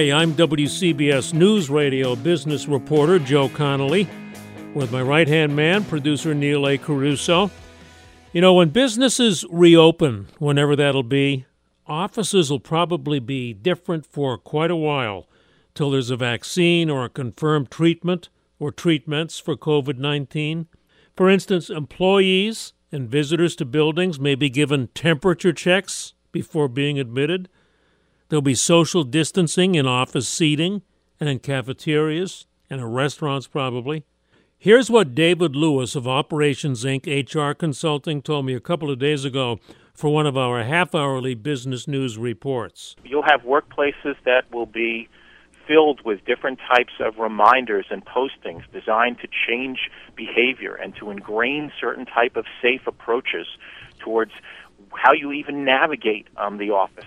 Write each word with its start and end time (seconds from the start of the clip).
Hi, 0.00 0.12
I'm 0.12 0.32
WCBS 0.32 1.34
News 1.34 1.68
Radio 1.68 2.16
business 2.16 2.66
reporter 2.66 3.18
Joe 3.18 3.50
Connolly 3.50 4.08
with 4.72 4.90
my 4.90 5.02
right 5.02 5.28
hand 5.28 5.54
man, 5.54 5.84
producer 5.84 6.32
Neil 6.32 6.66
A. 6.66 6.78
Carousso. 6.78 7.50
You 8.32 8.40
know, 8.40 8.54
when 8.54 8.70
businesses 8.70 9.44
reopen, 9.50 10.28
whenever 10.38 10.74
that'll 10.74 11.02
be, 11.02 11.44
offices 11.86 12.50
will 12.50 12.60
probably 12.60 13.18
be 13.18 13.52
different 13.52 14.06
for 14.06 14.38
quite 14.38 14.70
a 14.70 14.74
while 14.74 15.28
till 15.74 15.90
there's 15.90 16.08
a 16.08 16.16
vaccine 16.16 16.88
or 16.88 17.04
a 17.04 17.10
confirmed 17.10 17.70
treatment 17.70 18.30
or 18.58 18.72
treatments 18.72 19.38
for 19.38 19.54
COVID 19.54 19.98
19. 19.98 20.66
For 21.14 21.28
instance, 21.28 21.68
employees 21.68 22.72
and 22.90 23.06
visitors 23.06 23.54
to 23.56 23.66
buildings 23.66 24.18
may 24.18 24.34
be 24.34 24.48
given 24.48 24.88
temperature 24.94 25.52
checks 25.52 26.14
before 26.32 26.68
being 26.68 26.98
admitted. 26.98 27.50
There'll 28.30 28.42
be 28.42 28.54
social 28.54 29.02
distancing 29.02 29.74
in 29.74 29.88
office 29.88 30.28
seating 30.28 30.82
and 31.18 31.28
in 31.28 31.40
cafeterias 31.40 32.46
and 32.70 32.80
in 32.80 32.86
restaurants, 32.86 33.48
probably. 33.48 34.04
Here's 34.56 34.88
what 34.88 35.16
David 35.16 35.56
Lewis 35.56 35.96
of 35.96 36.06
Operations 36.06 36.84
Inc. 36.84 37.08
HR 37.08 37.54
Consulting 37.54 38.22
told 38.22 38.46
me 38.46 38.54
a 38.54 38.60
couple 38.60 38.88
of 38.88 39.00
days 39.00 39.24
ago 39.24 39.58
for 39.92 40.14
one 40.14 40.28
of 40.28 40.36
our 40.36 40.62
half 40.62 40.94
hourly 40.94 41.34
business 41.34 41.88
news 41.88 42.16
reports. 42.18 42.94
You'll 43.04 43.24
have 43.24 43.40
workplaces 43.40 44.14
that 44.24 44.44
will 44.52 44.66
be 44.66 45.08
filled 45.66 46.00
with 46.04 46.24
different 46.24 46.60
types 46.72 46.92
of 47.00 47.18
reminders 47.18 47.86
and 47.90 48.04
postings 48.04 48.62
designed 48.72 49.18
to 49.22 49.28
change 49.48 49.90
behavior 50.14 50.76
and 50.76 50.94
to 51.00 51.10
ingrain 51.10 51.72
certain 51.80 52.06
type 52.06 52.36
of 52.36 52.44
safe 52.62 52.86
approaches 52.86 53.48
towards 53.98 54.30
how 54.94 55.12
you 55.14 55.32
even 55.32 55.64
navigate 55.64 56.28
um, 56.36 56.58
the 56.58 56.70
office 56.70 57.06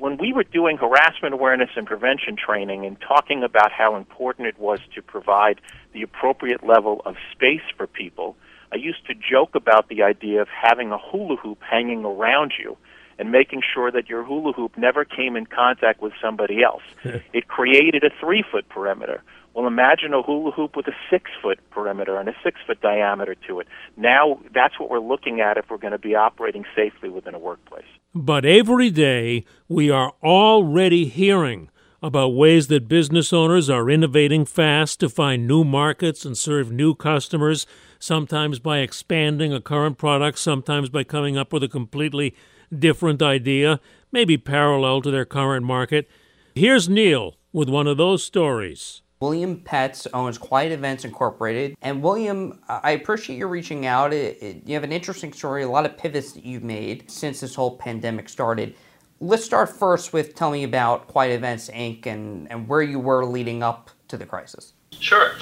when 0.00 0.16
we 0.16 0.32
were 0.32 0.44
doing 0.44 0.78
harassment 0.78 1.34
awareness 1.34 1.70
and 1.76 1.86
prevention 1.86 2.34
training 2.36 2.86
and 2.86 2.96
talking 3.00 3.42
about 3.42 3.70
how 3.70 3.96
important 3.96 4.48
it 4.48 4.58
was 4.58 4.80
to 4.94 5.02
provide 5.02 5.60
the 5.92 6.02
appropriate 6.02 6.66
level 6.66 7.02
of 7.04 7.16
space 7.32 7.62
for 7.76 7.86
people, 7.86 8.34
I 8.72 8.76
used 8.76 9.06
to 9.06 9.14
joke 9.14 9.54
about 9.54 9.88
the 9.88 10.02
idea 10.02 10.40
of 10.40 10.48
having 10.48 10.90
a 10.90 10.98
hula 10.98 11.36
hoop 11.36 11.58
hanging 11.62 12.04
around 12.04 12.52
you 12.58 12.76
and 13.18 13.30
making 13.30 13.60
sure 13.74 13.90
that 13.90 14.08
your 14.08 14.24
hula 14.24 14.52
hoop 14.52 14.78
never 14.78 15.04
came 15.04 15.36
in 15.36 15.44
contact 15.44 16.00
with 16.00 16.14
somebody 16.22 16.62
else. 16.62 16.82
it 17.34 17.48
created 17.48 18.02
a 18.02 18.10
three 18.18 18.42
foot 18.50 18.68
perimeter. 18.70 19.22
Well, 19.54 19.66
imagine 19.66 20.14
a 20.14 20.22
hula 20.22 20.52
hoop 20.52 20.76
with 20.76 20.86
a 20.86 20.94
six 21.10 21.30
foot 21.42 21.58
perimeter 21.70 22.18
and 22.18 22.28
a 22.28 22.34
six 22.44 22.60
foot 22.66 22.80
diameter 22.80 23.34
to 23.48 23.60
it. 23.60 23.66
Now, 23.96 24.40
that's 24.54 24.78
what 24.78 24.90
we're 24.90 25.00
looking 25.00 25.40
at 25.40 25.56
if 25.56 25.66
we're 25.70 25.78
going 25.78 25.92
to 25.92 25.98
be 25.98 26.14
operating 26.14 26.64
safely 26.76 27.08
within 27.08 27.34
a 27.34 27.38
workplace. 27.38 27.84
But 28.14 28.44
every 28.44 28.90
day, 28.90 29.44
we 29.68 29.90
are 29.90 30.12
already 30.22 31.06
hearing 31.06 31.68
about 32.02 32.28
ways 32.28 32.68
that 32.68 32.88
business 32.88 33.32
owners 33.32 33.68
are 33.68 33.90
innovating 33.90 34.44
fast 34.44 35.00
to 35.00 35.08
find 35.08 35.46
new 35.46 35.64
markets 35.64 36.24
and 36.24 36.38
serve 36.38 36.72
new 36.72 36.94
customers, 36.94 37.66
sometimes 37.98 38.58
by 38.58 38.78
expanding 38.78 39.52
a 39.52 39.60
current 39.60 39.98
product, 39.98 40.38
sometimes 40.38 40.88
by 40.88 41.04
coming 41.04 41.36
up 41.36 41.52
with 41.52 41.62
a 41.62 41.68
completely 41.68 42.34
different 42.76 43.20
idea, 43.20 43.80
maybe 44.12 44.38
parallel 44.38 45.02
to 45.02 45.10
their 45.10 45.24
current 45.24 45.66
market. 45.66 46.08
Here's 46.54 46.88
Neil 46.88 47.36
with 47.52 47.68
one 47.68 47.86
of 47.86 47.96
those 47.96 48.24
stories. 48.24 49.02
William 49.20 49.60
Pets 49.60 50.06
owns 50.14 50.38
Quiet 50.38 50.72
Events 50.72 51.04
Incorporated. 51.04 51.76
And 51.82 52.02
William, 52.02 52.58
I 52.68 52.92
appreciate 52.92 53.36
you 53.36 53.46
reaching 53.48 53.84
out. 53.84 54.14
It, 54.14 54.42
it, 54.42 54.62
you 54.64 54.72
have 54.72 54.82
an 54.82 54.92
interesting 54.92 55.30
story, 55.34 55.62
a 55.62 55.68
lot 55.68 55.84
of 55.84 55.98
pivots 55.98 56.32
that 56.32 56.44
you've 56.44 56.64
made 56.64 57.10
since 57.10 57.40
this 57.40 57.54
whole 57.54 57.76
pandemic 57.76 58.30
started. 58.30 58.74
Let's 59.20 59.44
start 59.44 59.68
first 59.68 60.14
with 60.14 60.34
tell 60.34 60.50
me 60.50 60.64
about 60.64 61.06
Quiet 61.06 61.34
Events 61.34 61.68
Inc. 61.68 62.06
and, 62.06 62.50
and 62.50 62.66
where 62.66 62.80
you 62.80 62.98
were 62.98 63.26
leading 63.26 63.62
up 63.62 63.90
to 64.08 64.16
the 64.16 64.24
crisis. 64.24 64.72
Sure. 64.98 65.32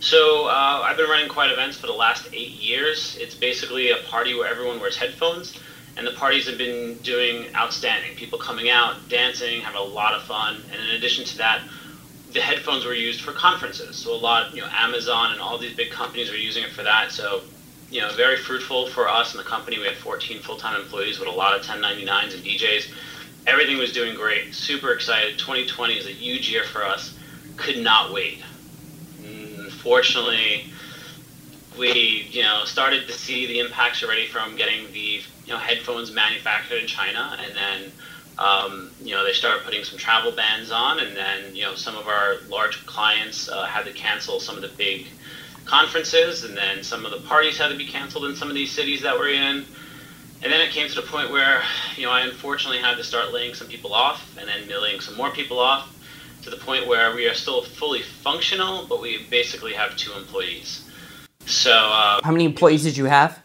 So 0.00 0.46
uh, 0.46 0.80
I've 0.84 0.96
been 0.96 1.10
running 1.10 1.28
Quiet 1.28 1.52
Events 1.52 1.76
for 1.76 1.88
the 1.88 1.92
last 1.92 2.28
eight 2.32 2.52
years. 2.52 3.18
It's 3.20 3.34
basically 3.34 3.90
a 3.90 3.98
party 4.08 4.34
where 4.34 4.48
everyone 4.48 4.80
wears 4.80 4.96
headphones, 4.96 5.58
and 5.98 6.06
the 6.06 6.12
parties 6.12 6.48
have 6.48 6.56
been 6.56 6.94
doing 7.02 7.54
outstanding. 7.54 8.16
People 8.16 8.38
coming 8.38 8.70
out, 8.70 8.96
dancing, 9.10 9.60
having 9.60 9.80
a 9.80 9.84
lot 9.84 10.14
of 10.14 10.22
fun, 10.22 10.56
and 10.72 10.80
in 10.80 10.96
addition 10.96 11.26
to 11.26 11.36
that, 11.36 11.60
the 12.36 12.42
headphones 12.42 12.84
were 12.84 12.92
used 12.92 13.22
for 13.22 13.32
conferences. 13.32 13.96
So 13.96 14.12
a 14.12 14.14
lot, 14.14 14.54
you 14.54 14.60
know, 14.60 14.68
Amazon 14.70 15.32
and 15.32 15.40
all 15.40 15.56
these 15.56 15.74
big 15.74 15.90
companies 15.90 16.28
were 16.28 16.36
using 16.36 16.64
it 16.64 16.70
for 16.70 16.82
that. 16.82 17.10
So, 17.10 17.40
you 17.90 18.02
know, 18.02 18.12
very 18.12 18.36
fruitful 18.36 18.88
for 18.88 19.08
us 19.08 19.32
in 19.32 19.38
the 19.38 19.44
company. 19.44 19.78
We 19.78 19.86
had 19.86 19.96
14 19.96 20.40
full-time 20.40 20.78
employees 20.78 21.18
with 21.18 21.28
a 21.28 21.32
lot 21.32 21.58
of 21.58 21.64
1099s 21.64 22.34
and 22.34 22.44
DJs. 22.44 22.92
Everything 23.46 23.78
was 23.78 23.90
doing 23.90 24.14
great. 24.14 24.54
Super 24.54 24.92
excited. 24.92 25.38
2020 25.38 25.94
is 25.94 26.06
a 26.06 26.10
huge 26.10 26.50
year 26.50 26.64
for 26.64 26.84
us. 26.84 27.18
Could 27.56 27.78
not 27.78 28.12
wait. 28.12 28.42
Unfortunately, 29.24 30.66
we, 31.78 32.28
you 32.30 32.42
know, 32.42 32.64
started 32.66 33.06
to 33.06 33.14
see 33.14 33.46
the 33.46 33.60
impacts 33.60 34.02
already 34.02 34.26
from 34.26 34.56
getting 34.56 34.92
the, 34.92 35.22
you 35.46 35.52
know, 35.52 35.58
headphones 35.58 36.12
manufactured 36.12 36.82
in 36.82 36.86
China 36.86 37.38
and 37.42 37.56
then 37.56 37.92
um, 38.38 38.90
you 39.02 39.14
know, 39.14 39.24
they 39.24 39.32
started 39.32 39.64
putting 39.64 39.82
some 39.84 39.98
travel 39.98 40.32
bans 40.32 40.70
on, 40.70 41.00
and 41.00 41.16
then 41.16 41.54
you 41.54 41.62
know 41.62 41.74
some 41.74 41.96
of 41.96 42.06
our 42.06 42.36
large 42.48 42.84
clients 42.86 43.48
uh, 43.48 43.64
had 43.64 43.84
to 43.86 43.92
cancel 43.92 44.40
some 44.40 44.56
of 44.56 44.62
the 44.62 44.68
big 44.76 45.06
conferences, 45.64 46.44
and 46.44 46.56
then 46.56 46.82
some 46.82 47.04
of 47.04 47.12
the 47.12 47.20
parties 47.28 47.58
had 47.58 47.68
to 47.68 47.76
be 47.76 47.86
canceled 47.86 48.24
in 48.26 48.36
some 48.36 48.48
of 48.48 48.54
these 48.54 48.70
cities 48.70 49.02
that 49.02 49.18
we're 49.18 49.32
in. 49.32 49.64
And 50.42 50.52
then 50.52 50.60
it 50.60 50.70
came 50.70 50.86
to 50.88 50.94
the 50.94 51.06
point 51.06 51.30
where, 51.30 51.62
you 51.96 52.04
know, 52.04 52.12
I 52.12 52.20
unfortunately 52.20 52.78
had 52.78 52.96
to 52.98 53.04
start 53.04 53.32
laying 53.32 53.54
some 53.54 53.68
people 53.68 53.92
off, 53.92 54.36
and 54.38 54.48
then 54.48 54.68
laying 54.80 55.00
some 55.00 55.16
more 55.16 55.30
people 55.30 55.58
off, 55.58 55.92
to 56.42 56.50
the 56.50 56.56
point 56.58 56.86
where 56.86 57.14
we 57.14 57.26
are 57.26 57.34
still 57.34 57.62
fully 57.62 58.02
functional, 58.02 58.86
but 58.86 59.00
we 59.00 59.26
basically 59.30 59.72
have 59.72 59.96
two 59.96 60.12
employees. 60.12 60.88
So. 61.46 61.72
Uh, 61.72 62.20
How 62.22 62.32
many 62.32 62.44
employees 62.44 62.82
did 62.84 62.96
you 62.96 63.06
have? 63.06 63.42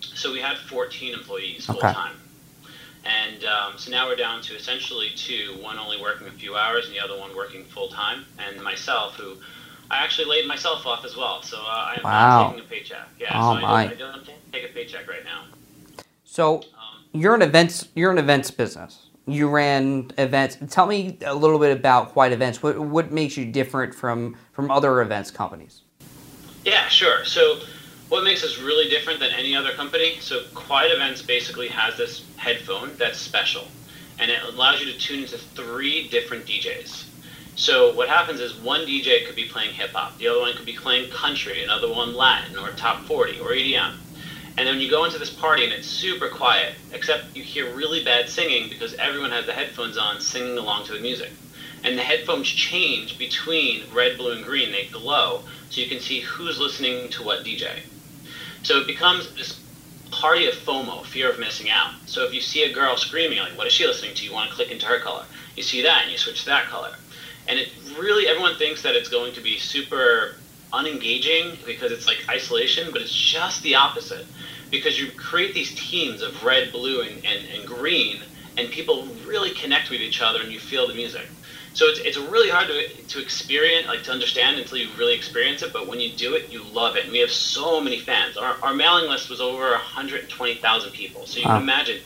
So 0.00 0.32
we 0.32 0.40
had 0.40 0.56
14 0.56 1.14
employees 1.14 1.66
full 1.66 1.76
time. 1.76 2.16
And 3.04 3.44
um, 3.44 3.78
so 3.78 3.90
now 3.90 4.06
we're 4.06 4.16
down 4.16 4.42
to 4.42 4.54
essentially 4.54 5.10
two, 5.16 5.56
one 5.60 5.78
only 5.78 6.00
working 6.00 6.26
a 6.26 6.32
few 6.32 6.56
hours 6.56 6.86
and 6.86 6.94
the 6.94 7.00
other 7.00 7.18
one 7.18 7.34
working 7.36 7.64
full 7.64 7.88
time, 7.88 8.24
and 8.38 8.62
myself, 8.62 9.14
who 9.14 9.36
I 9.90 10.02
actually 10.02 10.26
laid 10.26 10.46
myself 10.46 10.86
off 10.86 11.04
as 11.04 11.16
well. 11.16 11.42
So 11.42 11.58
uh, 11.58 11.94
I'm 11.96 12.02
wow. 12.02 12.42
not 12.42 12.50
taking 12.50 12.64
a 12.64 12.68
paycheck. 12.68 13.08
Yeah, 13.18 13.28
oh 13.34 13.54
so 13.54 13.60
my. 13.60 13.90
I, 13.90 13.94
don't, 13.94 14.14
I 14.14 14.24
don't 14.24 14.52
take 14.52 14.70
a 14.70 14.72
paycheck 14.72 15.08
right 15.08 15.24
now. 15.24 15.44
So 16.24 16.56
um, 16.56 16.62
you're 17.12 17.34
an 17.34 17.42
events 17.42 17.88
you're 17.94 18.10
an 18.10 18.18
events 18.18 18.50
business. 18.50 19.06
You 19.26 19.48
ran 19.48 20.10
events. 20.16 20.58
Tell 20.70 20.86
me 20.86 21.18
a 21.24 21.34
little 21.34 21.58
bit 21.58 21.76
about 21.76 22.12
Quiet 22.12 22.32
Events. 22.32 22.62
What 22.62 22.78
what 22.78 23.12
makes 23.12 23.36
you 23.36 23.44
different 23.44 23.94
from 23.94 24.36
from 24.52 24.70
other 24.70 25.00
events 25.00 25.30
companies? 25.30 25.82
Yeah, 26.64 26.88
sure. 26.88 27.24
So 27.24 27.60
what 28.08 28.24
makes 28.24 28.42
us 28.42 28.58
really 28.58 28.88
different 28.88 29.20
than 29.20 29.32
any 29.32 29.54
other 29.54 29.72
company? 29.72 30.16
So 30.20 30.40
Quiet 30.54 30.92
Events 30.92 31.20
basically 31.20 31.68
has 31.68 31.96
this 31.98 32.24
headphone 32.36 32.92
that's 32.98 33.18
special, 33.18 33.64
and 34.18 34.30
it 34.30 34.42
allows 34.44 34.80
you 34.80 34.90
to 34.90 34.98
tune 34.98 35.20
into 35.20 35.36
three 35.36 36.08
different 36.08 36.46
DJs. 36.46 37.04
So 37.54 37.94
what 37.94 38.08
happens 38.08 38.40
is 38.40 38.54
one 38.54 38.86
DJ 38.86 39.26
could 39.26 39.36
be 39.36 39.48
playing 39.48 39.74
hip 39.74 39.90
hop, 39.92 40.16
the 40.16 40.28
other 40.28 40.40
one 40.40 40.54
could 40.56 40.64
be 40.64 40.76
playing 40.76 41.10
country, 41.10 41.62
another 41.62 41.92
one 41.92 42.14
Latin 42.14 42.56
or 42.56 42.70
top 42.70 43.04
40 43.04 43.40
or 43.40 43.48
EDM. 43.50 43.92
And 44.56 44.66
then 44.66 44.80
you 44.80 44.88
go 44.88 45.04
into 45.04 45.18
this 45.18 45.30
party 45.30 45.64
and 45.64 45.72
it's 45.72 45.86
super 45.86 46.28
quiet, 46.30 46.76
except 46.92 47.36
you 47.36 47.42
hear 47.42 47.74
really 47.74 48.02
bad 48.04 48.28
singing 48.28 48.70
because 48.70 48.94
everyone 48.94 49.32
has 49.32 49.44
the 49.44 49.52
headphones 49.52 49.98
on 49.98 50.20
singing 50.20 50.56
along 50.56 50.86
to 50.86 50.92
the 50.94 51.00
music. 51.00 51.30
And 51.84 51.96
the 51.96 52.02
headphones 52.02 52.48
change 52.48 53.18
between 53.18 53.82
red, 53.94 54.16
blue, 54.16 54.32
and 54.32 54.44
green. 54.44 54.72
They 54.72 54.86
glow 54.86 55.42
so 55.68 55.80
you 55.80 55.88
can 55.88 56.00
see 56.00 56.20
who's 56.20 56.58
listening 56.58 57.10
to 57.10 57.22
what 57.22 57.44
DJ. 57.44 57.82
So 58.62 58.78
it 58.78 58.86
becomes 58.86 59.32
this 59.34 59.62
party 60.10 60.46
of 60.46 60.54
FOMO, 60.54 61.04
fear 61.04 61.30
of 61.30 61.38
missing 61.38 61.70
out. 61.70 61.90
So 62.06 62.24
if 62.24 62.32
you 62.32 62.40
see 62.40 62.64
a 62.64 62.72
girl 62.72 62.96
screaming, 62.96 63.38
like, 63.38 63.56
what 63.56 63.66
is 63.66 63.72
she 63.72 63.86
listening 63.86 64.14
to? 64.14 64.24
You 64.24 64.32
want 64.32 64.50
to 64.50 64.56
click 64.56 64.70
into 64.70 64.86
her 64.86 65.00
color. 65.00 65.24
You 65.56 65.62
see 65.62 65.82
that 65.82 66.02
and 66.04 66.12
you 66.12 66.18
switch 66.18 66.40
to 66.44 66.50
that 66.50 66.66
color. 66.66 66.90
And 67.46 67.58
it 67.58 67.68
really, 67.98 68.26
everyone 68.26 68.56
thinks 68.56 68.82
that 68.82 68.94
it's 68.94 69.08
going 69.08 69.32
to 69.34 69.40
be 69.40 69.58
super 69.58 70.32
unengaging 70.72 71.64
because 71.64 71.92
it's 71.92 72.06
like 72.06 72.18
isolation, 72.28 72.90
but 72.92 73.00
it's 73.00 73.14
just 73.14 73.62
the 73.62 73.74
opposite. 73.74 74.26
Because 74.70 75.00
you 75.00 75.10
create 75.12 75.54
these 75.54 75.74
teams 75.74 76.20
of 76.22 76.44
red, 76.44 76.72
blue, 76.72 77.00
and, 77.00 77.24
and, 77.24 77.46
and 77.46 77.66
green, 77.66 78.22
and 78.58 78.70
people 78.70 79.06
really 79.26 79.50
connect 79.54 79.90
with 79.90 80.00
each 80.00 80.20
other 80.20 80.40
and 80.42 80.52
you 80.52 80.58
feel 80.58 80.88
the 80.88 80.94
music. 80.94 81.26
So 81.78 81.86
it's, 81.86 82.00
it's 82.00 82.16
really 82.16 82.50
hard 82.50 82.66
to, 82.66 83.04
to 83.04 83.22
experience, 83.22 83.86
like 83.86 84.02
to 84.02 84.10
understand 84.10 84.58
until 84.58 84.78
you 84.78 84.88
really 84.98 85.14
experience 85.14 85.62
it. 85.62 85.72
But 85.72 85.86
when 85.86 86.00
you 86.00 86.16
do 86.16 86.34
it, 86.34 86.50
you 86.50 86.64
love 86.64 86.96
it. 86.96 87.04
And 87.04 87.12
we 87.12 87.20
have 87.20 87.30
so 87.30 87.80
many 87.80 88.00
fans. 88.00 88.36
Our, 88.36 88.56
our 88.64 88.74
mailing 88.74 89.08
list 89.08 89.30
was 89.30 89.40
over 89.40 89.70
120,000 89.70 90.90
people. 90.90 91.24
So 91.26 91.38
you 91.38 91.46
wow. 91.46 91.54
can 91.54 91.62
imagine 91.62 92.00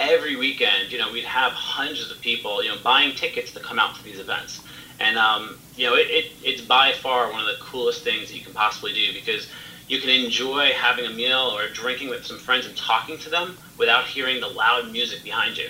every 0.00 0.34
weekend, 0.34 0.90
you 0.90 0.98
know, 0.98 1.12
we'd 1.12 1.22
have 1.22 1.52
hundreds 1.52 2.10
of 2.10 2.20
people, 2.20 2.64
you 2.64 2.70
know, 2.70 2.78
buying 2.82 3.14
tickets 3.14 3.52
to 3.52 3.60
come 3.60 3.78
out 3.78 3.94
to 3.94 4.02
these 4.02 4.18
events. 4.18 4.60
And, 4.98 5.16
um, 5.16 5.60
you 5.76 5.86
know, 5.86 5.94
it, 5.94 6.08
it, 6.10 6.24
it's 6.42 6.62
by 6.62 6.90
far 6.90 7.30
one 7.30 7.38
of 7.38 7.46
the 7.46 7.62
coolest 7.62 8.02
things 8.02 8.28
that 8.28 8.36
you 8.36 8.42
can 8.42 8.54
possibly 8.54 8.92
do 8.92 9.12
because 9.12 9.48
you 9.86 10.00
can 10.00 10.10
enjoy 10.10 10.70
having 10.72 11.06
a 11.06 11.10
meal 11.10 11.54
or 11.54 11.68
drinking 11.72 12.08
with 12.08 12.26
some 12.26 12.40
friends 12.40 12.66
and 12.66 12.76
talking 12.76 13.18
to 13.18 13.30
them 13.30 13.56
without 13.78 14.04
hearing 14.04 14.40
the 14.40 14.48
loud 14.48 14.90
music 14.90 15.22
behind 15.22 15.56
you. 15.56 15.68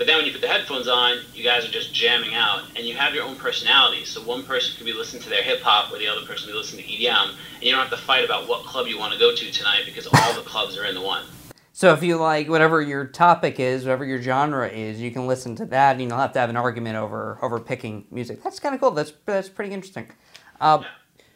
But 0.00 0.06
then 0.06 0.16
when 0.16 0.24
you 0.24 0.32
put 0.32 0.40
the 0.40 0.48
headphones 0.48 0.88
on, 0.88 1.18
you 1.34 1.44
guys 1.44 1.68
are 1.68 1.70
just 1.70 1.92
jamming 1.92 2.34
out, 2.34 2.62
and 2.74 2.86
you 2.86 2.94
have 2.94 3.14
your 3.14 3.24
own 3.24 3.36
personality. 3.36 4.06
So 4.06 4.22
one 4.22 4.42
person 4.44 4.74
could 4.74 4.86
be 4.86 4.94
listening 4.94 5.22
to 5.24 5.28
their 5.28 5.42
hip 5.42 5.60
hop, 5.60 5.92
or 5.92 5.98
the 5.98 6.08
other 6.08 6.24
person 6.24 6.46
could 6.46 6.52
be 6.52 6.58
listening 6.58 6.86
to 6.86 6.90
EDM, 6.90 7.34
and 7.56 7.62
you 7.62 7.70
don't 7.70 7.82
have 7.82 7.90
to 7.90 7.98
fight 7.98 8.24
about 8.24 8.48
what 8.48 8.64
club 8.64 8.86
you 8.86 8.98
want 8.98 9.12
to 9.12 9.18
go 9.18 9.36
to 9.36 9.50
tonight 9.52 9.82
because 9.84 10.06
all 10.06 10.32
the 10.32 10.40
clubs 10.40 10.78
are 10.78 10.86
in 10.86 10.94
the 10.94 11.02
one. 11.02 11.26
So 11.74 11.92
if 11.92 12.02
you 12.02 12.16
like 12.16 12.48
whatever 12.48 12.80
your 12.80 13.04
topic 13.08 13.60
is, 13.60 13.84
whatever 13.84 14.06
your 14.06 14.22
genre 14.22 14.70
is, 14.70 15.02
you 15.02 15.10
can 15.10 15.26
listen 15.26 15.54
to 15.56 15.66
that, 15.66 15.92
and 15.92 16.00
you 16.00 16.08
don't 16.08 16.18
have 16.18 16.32
to 16.32 16.40
have 16.40 16.48
an 16.48 16.56
argument 16.56 16.96
over 16.96 17.38
over 17.42 17.60
picking 17.60 18.06
music. 18.10 18.42
That's 18.42 18.58
kind 18.58 18.74
of 18.74 18.80
cool. 18.80 18.92
That's 18.92 19.12
that's 19.26 19.50
pretty 19.50 19.74
interesting. 19.74 20.10
Uh, 20.62 20.82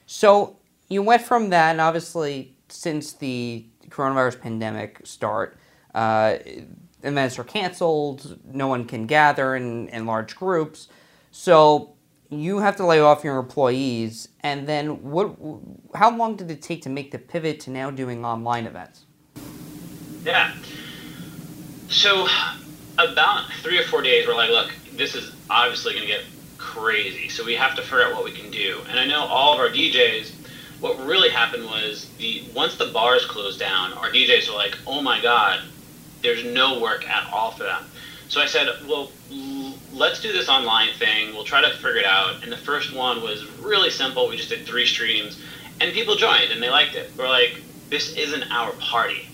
so 0.06 0.56
you 0.88 1.02
went 1.02 1.20
from 1.20 1.50
that, 1.50 1.72
and 1.72 1.82
obviously 1.82 2.56
since 2.70 3.12
the 3.12 3.66
coronavirus 3.90 4.40
pandemic 4.40 5.02
start, 5.04 5.58
uh, 5.94 6.38
events 7.04 7.38
are 7.38 7.44
canceled, 7.44 8.38
no 8.44 8.66
one 8.66 8.84
can 8.84 9.06
gather 9.06 9.54
in, 9.54 9.88
in 9.88 10.06
large 10.06 10.34
groups. 10.34 10.88
So 11.30 11.94
you 12.30 12.58
have 12.58 12.76
to 12.76 12.86
lay 12.86 13.00
off 13.00 13.24
your 13.24 13.38
employees. 13.38 14.28
And 14.40 14.66
then 14.66 15.02
what? 15.02 15.36
how 15.94 16.16
long 16.16 16.36
did 16.36 16.50
it 16.50 16.62
take 16.62 16.82
to 16.82 16.90
make 16.90 17.10
the 17.10 17.18
pivot 17.18 17.60
to 17.60 17.70
now 17.70 17.90
doing 17.90 18.24
online 18.24 18.66
events? 18.66 19.04
Yeah. 20.24 20.54
So 21.88 22.26
about 22.98 23.52
three 23.62 23.78
or 23.78 23.84
four 23.84 24.02
days, 24.02 24.26
we're 24.26 24.34
like, 24.34 24.50
look, 24.50 24.72
this 24.96 25.14
is 25.14 25.34
obviously 25.50 25.94
going 25.94 26.06
to 26.06 26.12
get 26.12 26.24
crazy. 26.58 27.28
So 27.28 27.44
we 27.44 27.54
have 27.54 27.76
to 27.76 27.82
figure 27.82 28.04
out 28.04 28.14
what 28.14 28.24
we 28.24 28.32
can 28.32 28.50
do. 28.50 28.80
And 28.88 28.98
I 28.98 29.06
know 29.06 29.24
all 29.24 29.54
of 29.54 29.60
our 29.60 29.68
DJs, 29.68 30.32
what 30.80 30.98
really 31.06 31.30
happened 31.30 31.64
was 31.64 32.10
the 32.18 32.44
once 32.54 32.76
the 32.76 32.86
bars 32.86 33.24
closed 33.26 33.58
down, 33.60 33.92
our 33.94 34.10
DJs 34.10 34.48
were 34.48 34.56
like, 34.56 34.76
oh 34.86 35.00
my 35.00 35.20
God, 35.20 35.60
there's 36.24 36.44
no 36.44 36.80
work 36.80 37.08
at 37.08 37.32
all 37.32 37.52
for 37.52 37.62
them. 37.62 37.84
So 38.28 38.40
I 38.40 38.46
said, 38.46 38.66
well, 38.88 39.12
let's 39.92 40.20
do 40.20 40.32
this 40.32 40.48
online 40.48 40.88
thing. 40.98 41.34
We'll 41.34 41.44
try 41.44 41.60
to 41.60 41.70
figure 41.76 41.98
it 41.98 42.06
out. 42.06 42.42
And 42.42 42.50
the 42.50 42.56
first 42.56 42.92
one 42.92 43.22
was 43.22 43.44
really 43.62 43.90
simple. 43.90 44.28
We 44.28 44.36
just 44.36 44.48
did 44.48 44.66
three 44.66 44.86
streams, 44.86 45.40
and 45.80 45.92
people 45.92 46.16
joined 46.16 46.50
and 46.50 46.60
they 46.62 46.70
liked 46.70 46.94
it. 46.96 47.12
We're 47.16 47.28
like, 47.28 47.62
this 47.90 48.16
isn't 48.16 48.44
our 48.50 48.72
party. 48.72 49.28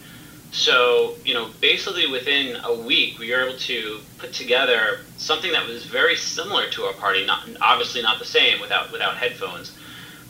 So, 0.53 1.15
you 1.25 1.33
know, 1.33 1.51
basically 1.61 2.11
within 2.11 2.57
a 2.65 2.75
week, 2.75 3.19
we 3.21 3.31
were 3.33 3.47
able 3.47 3.59
to 3.59 4.01
put 4.19 4.33
together 4.33 4.99
something 5.17 5.53
that 5.53 5.67
was 5.67 5.85
very 5.85 6.17
similar 6.17 6.69
to 6.71 6.83
our 6.83 6.95
party. 6.95 7.25
Not 7.25 7.49
obviously 7.61 8.03
not 8.03 8.19
the 8.19 8.25
same 8.25 8.61
without 8.61 8.91
without 8.91 9.17
headphones, 9.17 9.77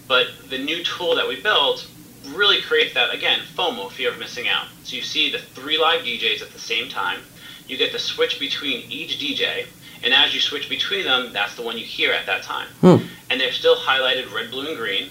but 0.06 0.26
the 0.50 0.58
new 0.58 0.84
tool 0.84 1.16
that 1.16 1.26
we 1.26 1.40
built 1.40 1.88
really 2.34 2.60
creates 2.60 2.94
that 2.94 3.14
again 3.14 3.40
FOMO, 3.56 3.90
fear 3.90 4.10
of 4.10 4.18
missing 4.18 4.48
out. 4.48 4.66
So 4.84 4.96
you 4.96 5.02
see 5.02 5.30
the 5.30 5.38
three 5.38 5.78
live 5.78 6.02
DJs 6.02 6.42
at 6.42 6.50
the 6.52 6.58
same 6.58 6.88
time. 6.88 7.20
You 7.66 7.76
get 7.76 7.92
to 7.92 7.98
switch 7.98 8.40
between 8.40 8.90
each 8.90 9.18
DJ, 9.18 9.66
and 10.02 10.12
as 10.12 10.34
you 10.34 10.40
switch 10.40 10.68
between 10.68 11.04
them, 11.04 11.32
that's 11.32 11.54
the 11.54 11.62
one 11.62 11.78
you 11.78 11.84
hear 11.84 12.12
at 12.12 12.26
that 12.26 12.42
time. 12.42 12.68
Hmm. 12.80 13.06
And 13.28 13.40
they're 13.40 13.52
still 13.52 13.76
highlighted 13.76 14.32
red, 14.34 14.50
blue, 14.50 14.68
and 14.68 14.76
green. 14.76 15.08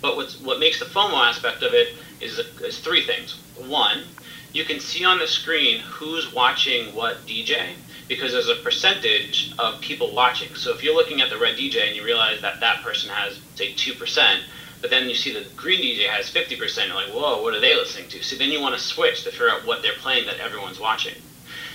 But 0.00 0.16
what's, 0.16 0.40
what 0.40 0.58
makes 0.58 0.78
the 0.78 0.86
FOMO 0.86 1.28
aspect 1.28 1.62
of 1.62 1.74
it 1.74 1.94
is, 2.20 2.38
is 2.62 2.78
three 2.80 3.04
things. 3.04 3.38
One, 3.56 4.04
you 4.52 4.64
can 4.64 4.80
see 4.80 5.04
on 5.04 5.18
the 5.18 5.26
screen 5.26 5.80
who's 5.80 6.32
watching 6.32 6.94
what 6.94 7.26
DJ 7.26 7.74
because 8.08 8.32
there's 8.32 8.48
a 8.48 8.56
percentage 8.56 9.52
of 9.58 9.80
people 9.80 10.12
watching. 10.14 10.52
So 10.56 10.74
if 10.74 10.82
you're 10.82 10.96
looking 10.96 11.20
at 11.20 11.30
the 11.30 11.38
red 11.38 11.56
DJ 11.56 11.86
and 11.86 11.96
you 11.96 12.04
realize 12.04 12.40
that 12.40 12.58
that 12.58 12.82
person 12.82 13.08
has, 13.10 13.38
say, 13.54 13.72
2%, 13.72 14.40
but 14.80 14.90
then 14.90 15.08
you 15.08 15.14
see 15.14 15.32
the 15.32 15.46
green 15.56 15.80
DJ 15.80 16.08
has 16.08 16.30
50%. 16.30 16.86
You're 16.86 16.94
like, 16.94 17.12
whoa, 17.12 17.42
what 17.42 17.54
are 17.54 17.60
they 17.60 17.74
listening 17.74 18.08
to? 18.10 18.22
So 18.22 18.36
then 18.36 18.50
you 18.50 18.60
want 18.60 18.74
to 18.74 18.80
switch 18.80 19.24
to 19.24 19.30
figure 19.30 19.50
out 19.50 19.66
what 19.66 19.82
they're 19.82 19.92
playing 19.98 20.26
that 20.26 20.38
everyone's 20.38 20.80
watching. 20.80 21.14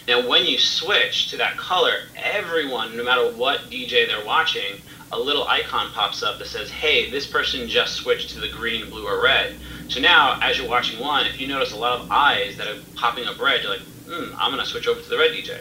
Now, 0.08 0.28
when 0.28 0.46
you 0.46 0.58
switch 0.58 1.30
to 1.32 1.38
that 1.38 1.58
color, 1.58 1.94
everyone, 2.16 2.96
no 2.96 3.04
matter 3.04 3.32
what 3.32 3.62
DJ 3.72 4.08
they're 4.08 4.26
watching, 4.26 4.80
a 5.12 5.20
little 5.20 5.48
icon 5.48 5.92
pops 5.92 6.22
up 6.22 6.38
that 6.40 6.48
says, 6.48 6.70
hey, 6.70 7.10
this 7.10 7.26
person 7.26 7.68
just 7.68 7.96
switched 7.96 8.32
to 8.32 8.40
the 8.40 8.50
green, 8.50 8.90
blue, 8.90 9.08
or 9.08 9.24
red. 9.24 9.56
So 9.88 10.00
now, 10.00 10.40
as 10.42 10.58
you're 10.58 10.70
watching 10.70 11.00
one, 11.00 11.26
if 11.26 11.40
you 11.40 11.48
notice 11.48 11.72
a 11.72 11.78
lot 11.78 12.00
of 12.00 12.12
eyes 12.12 12.58
that 12.58 12.68
are 12.68 12.80
popping 12.96 13.26
up 13.26 13.40
red, 13.40 13.62
you're 13.62 13.72
like, 13.72 13.82
hmm, 14.08 14.36
I'm 14.38 14.52
going 14.52 14.64
to 14.64 14.70
switch 14.70 14.88
over 14.88 15.02
to 15.02 15.10
the 15.10 15.18
red 15.18 15.32
DJ. 15.32 15.60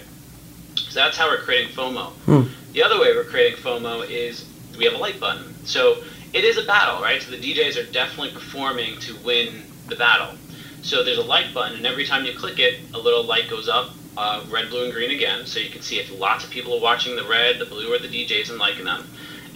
So 0.77 1.01
that's 1.01 1.17
how 1.17 1.29
we're 1.29 1.39
creating 1.39 1.75
FOMO. 1.75 2.13
Hmm. 2.25 2.43
The 2.73 2.83
other 2.83 3.01
way 3.01 3.15
we're 3.15 3.25
creating 3.25 3.59
FOMO 3.61 4.09
is 4.09 4.47
we 4.77 4.85
have 4.85 4.95
a 4.95 4.99
like 4.99 5.21
button. 5.21 5.55
So 5.65 6.03
it 6.35 6.45
is 6.45 6.59
a 6.59 6.65
battle, 6.65 7.01
right? 7.01 7.23
So 7.23 7.31
the 7.31 7.39
DJs 7.39 7.79
are 7.79 7.91
definitely 7.93 8.33
performing 8.33 8.99
to 9.01 9.17
win 9.25 9.65
the 9.89 9.97
battle. 9.97 10.35
So 10.83 11.05
there's 11.05 11.19
a 11.19 11.23
like 11.23 11.55
button, 11.55 11.77
and 11.77 11.87
every 11.87 12.05
time 12.05 12.25
you 12.27 12.37
click 12.37 12.59
it, 12.59 12.75
a 12.93 12.99
little 12.99 13.25
light 13.25 13.49
goes 13.49 13.69
up, 13.69 13.97
uh, 14.17 14.45
red, 14.51 14.69
blue, 14.69 14.85
and 14.85 14.93
green 14.93 15.13
again. 15.13 15.47
So 15.47 15.61
you 15.61 15.71
can 15.71 15.81
see 15.81 15.99
if 15.99 16.11
lots 16.11 16.45
of 16.45 16.51
people 16.51 16.75
are 16.77 16.83
watching 16.83 17.17
the 17.17 17.27
red, 17.27 17.61
the 17.61 17.67
blue, 17.67 17.93
or 17.93 17.99
the 17.99 18.09
DJs 18.09 18.51
and 18.51 18.59
liking 18.59 18.85
them. 18.85 19.07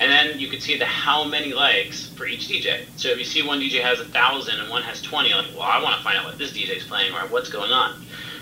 And 0.01 0.11
then 0.11 0.39
you 0.39 0.49
can 0.49 0.61
see 0.61 0.79
the 0.79 0.85
how 0.87 1.25
many 1.25 1.53
likes 1.53 2.13
for 2.17 2.27
each 2.27 2.49
DJ. 2.49 2.87
So 2.95 3.09
if 3.09 3.19
you 3.19 3.25
see 3.25 3.43
one 3.43 3.61
DJ 3.61 3.83
has 3.83 3.99
a 3.99 4.05
thousand 4.05 4.61
and 4.61 4.71
one 4.71 4.83
has 4.85 5.03
20, 5.03 5.35
like, 5.35 5.47
well, 5.53 5.63
I 5.63 5.83
want 5.83 5.97
to 5.99 6.05
find 6.05 6.17
out 6.17 6.25
what 6.25 6.39
this 6.39 6.53
DJ 6.53 6.77
is 6.77 6.85
playing 6.85 7.13
or 7.13 7.27
what's 7.29 7.51
going 7.51 7.73
on. 7.73 7.97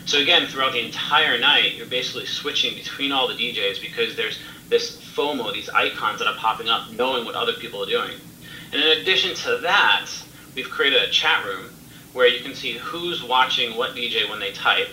So 0.04 0.18
again, 0.20 0.46
throughout 0.46 0.72
the 0.72 0.84
entire 0.84 1.38
night, 1.38 1.74
you're 1.76 1.86
basically 1.86 2.26
switching 2.26 2.74
between 2.74 3.10
all 3.10 3.26
the 3.26 3.34
DJs 3.34 3.80
because 3.80 4.14
there's 4.14 4.38
this 4.68 5.00
FOMO, 5.16 5.52
these 5.52 5.70
icons 5.70 6.18
that 6.18 6.28
are 6.28 6.36
popping 6.36 6.68
up, 6.68 6.90
knowing 6.92 7.24
what 7.24 7.34
other 7.34 7.54
people 7.54 7.82
are 7.82 7.88
doing. 7.88 8.12
And 8.72 8.82
in 8.82 8.98
addition 8.98 9.34
to 9.34 9.58
that, 9.62 10.06
we've 10.54 10.68
created 10.68 11.02
a 11.02 11.10
chat 11.10 11.44
room 11.46 11.70
where 12.12 12.26
you 12.26 12.40
can 12.40 12.54
see 12.54 12.72
who's 12.72 13.22
watching 13.22 13.76
what 13.76 13.94
DJ 13.94 14.28
when 14.28 14.40
they 14.40 14.52
type. 14.52 14.88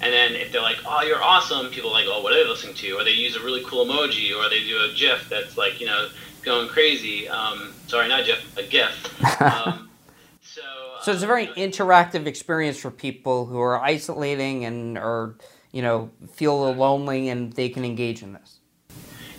And 0.00 0.12
then 0.12 0.34
if 0.34 0.50
they're 0.50 0.62
like, 0.62 0.78
oh, 0.86 1.02
you're 1.02 1.22
awesome, 1.22 1.68
people 1.68 1.90
are 1.90 1.92
like, 1.92 2.06
oh, 2.08 2.22
what 2.22 2.32
are 2.32 2.42
they 2.42 2.48
listening 2.48 2.74
to? 2.76 2.92
Or 2.92 3.04
they 3.04 3.10
use 3.10 3.36
a 3.36 3.40
really 3.40 3.62
cool 3.64 3.84
emoji, 3.84 4.34
or 4.34 4.48
they 4.48 4.60
do 4.60 4.78
a 4.78 4.94
GIF 4.94 5.28
that's 5.28 5.58
like, 5.58 5.80
you 5.80 5.86
know, 5.86 6.08
going 6.42 6.68
crazy. 6.68 7.28
Um, 7.28 7.72
sorry, 7.86 8.08
not 8.08 8.24
GIF, 8.24 8.56
a 8.56 8.62
GIF. 8.62 9.42
Um, 9.42 9.90
so, 10.42 10.62
so 11.02 11.12
it's 11.12 11.22
a 11.22 11.26
very 11.26 11.48
uh, 11.48 11.54
interactive 11.54 12.26
experience 12.26 12.78
for 12.78 12.90
people 12.90 13.46
who 13.46 13.60
are 13.60 13.80
isolating 13.80 14.64
and 14.64 14.96
or 14.96 15.36
you 15.72 15.82
know 15.82 16.10
feel 16.32 16.72
lonely, 16.72 17.28
and 17.28 17.52
they 17.52 17.68
can 17.68 17.84
engage 17.84 18.22
in 18.22 18.32
this. 18.32 18.59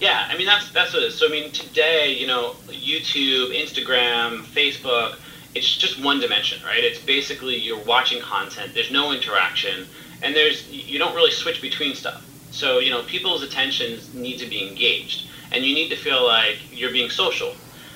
Yeah, 0.02 0.28
I 0.28 0.36
mean 0.36 0.48
that's 0.48 0.72
that's 0.72 0.94
what 0.94 1.04
it 1.04 1.08
is. 1.08 1.16
So 1.16 1.28
I 1.28 1.30
mean 1.30 1.52
today, 1.52 2.12
you 2.12 2.26
know, 2.26 2.56
YouTube, 2.68 3.56
Instagram, 3.56 4.42
Facebook, 4.46 5.20
it's 5.54 5.78
just 5.78 6.04
one 6.04 6.20
dimension, 6.20 6.62
right? 6.66 6.84
It's 6.84 7.00
basically 7.00 7.56
you're 7.56 7.84
watching 7.84 8.20
content. 8.20 8.74
There's 8.74 8.92
no 8.92 9.12
interaction, 9.12 9.86
and 10.24 10.36
there's 10.36 10.68
you 10.72 10.98
don't 10.98 11.16
really 11.16 11.30
switch 11.30 11.62
between 11.62 11.94
stuff. 11.94 12.26
So 12.50 12.80
you 12.80 12.90
know, 12.90 13.04
people's 13.04 13.44
attentions 13.44 14.12
need 14.16 14.40
to 14.40 14.48
be 14.48 14.68
engaged, 14.68 15.30
and 15.52 15.64
you 15.64 15.76
need 15.76 15.90
to 15.90 15.96
feel 15.96 16.26
like 16.26 16.58
you're 16.72 16.92
being 16.92 17.12
social. 17.12 17.54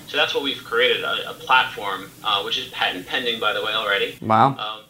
So 0.08 0.16
that's 0.16 0.36
what 0.36 0.44
we've 0.44 0.64
created 0.64 1.04
a, 1.04 1.32
a 1.32 1.34
platform, 1.34 2.12
uh, 2.24 2.44
which 2.44 2.60
is 2.60 2.68
patent 2.68 3.08
pending, 3.08 3.40
by 3.40 3.52
the 3.54 3.66
way, 3.66 3.74
already. 3.74 4.16
Wow. 4.22 4.56
Um, 4.58 4.84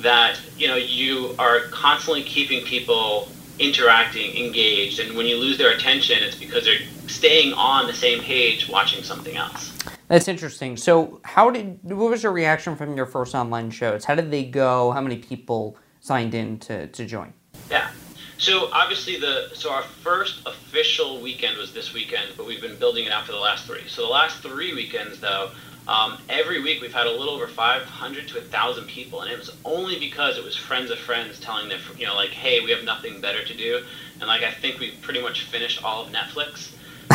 that 0.00 0.40
you 0.56 0.66
know 0.66 0.76
you 0.76 1.34
are 1.38 1.60
constantly 1.70 2.22
keeping 2.22 2.64
people 2.64 3.28
interacting, 3.58 4.36
engaged, 4.36 4.98
and 4.98 5.16
when 5.16 5.26
you 5.26 5.36
lose 5.36 5.58
their 5.58 5.70
attention, 5.70 6.18
it's 6.22 6.36
because 6.36 6.64
they're 6.64 6.80
staying 7.06 7.52
on 7.54 7.86
the 7.86 7.92
same 7.92 8.20
page 8.20 8.68
watching 8.68 9.02
something 9.02 9.36
else. 9.36 9.72
That's 10.08 10.28
interesting. 10.28 10.76
So, 10.76 11.20
how 11.24 11.50
did 11.50 11.78
what 11.82 12.10
was 12.10 12.22
your 12.22 12.32
reaction 12.32 12.76
from 12.76 12.96
your 12.96 13.06
first 13.06 13.34
online 13.34 13.70
shows? 13.70 14.04
How 14.04 14.14
did 14.14 14.30
they 14.30 14.44
go? 14.44 14.92
How 14.92 15.00
many 15.00 15.16
people 15.16 15.76
signed 16.00 16.34
in 16.34 16.58
to, 16.60 16.86
to 16.88 17.06
join? 17.06 17.32
Yeah. 17.70 17.90
So 18.36 18.68
obviously 18.72 19.18
the 19.18 19.50
so 19.54 19.72
our 19.72 19.82
first 19.82 20.46
official 20.46 21.20
weekend 21.20 21.56
was 21.56 21.72
this 21.72 21.94
weekend, 21.94 22.32
but 22.36 22.46
we've 22.46 22.60
been 22.60 22.76
building 22.76 23.06
it 23.06 23.12
out 23.12 23.24
for 23.24 23.32
the 23.32 23.38
last 23.38 23.66
three. 23.66 23.86
So 23.88 24.02
the 24.02 24.08
last 24.08 24.42
three 24.42 24.74
weekends 24.74 25.20
though, 25.20 25.52
um, 25.86 26.18
every 26.28 26.62
week 26.62 26.80
we've 26.80 26.92
had 26.92 27.06
a 27.06 27.10
little 27.10 27.34
over 27.34 27.46
500 27.46 28.28
to 28.28 28.34
1,000 28.34 28.86
people, 28.86 29.20
and 29.22 29.30
it 29.30 29.38
was 29.38 29.54
only 29.64 29.98
because 29.98 30.38
it 30.38 30.44
was 30.44 30.56
friends 30.56 30.90
of 30.90 30.98
friends 30.98 31.38
telling 31.40 31.68
their 31.68 31.78
you 31.98 32.06
know 32.06 32.14
like, 32.14 32.30
hey, 32.30 32.60
we 32.60 32.70
have 32.70 32.84
nothing 32.84 33.20
better 33.20 33.44
to 33.44 33.54
do, 33.54 33.84
and 34.20 34.28
like 34.28 34.42
I 34.42 34.50
think 34.50 34.78
we 34.78 34.92
pretty 35.02 35.20
much 35.20 35.44
finished 35.46 35.82
all 35.84 36.04
of 36.04 36.12
Netflix. 36.12 36.70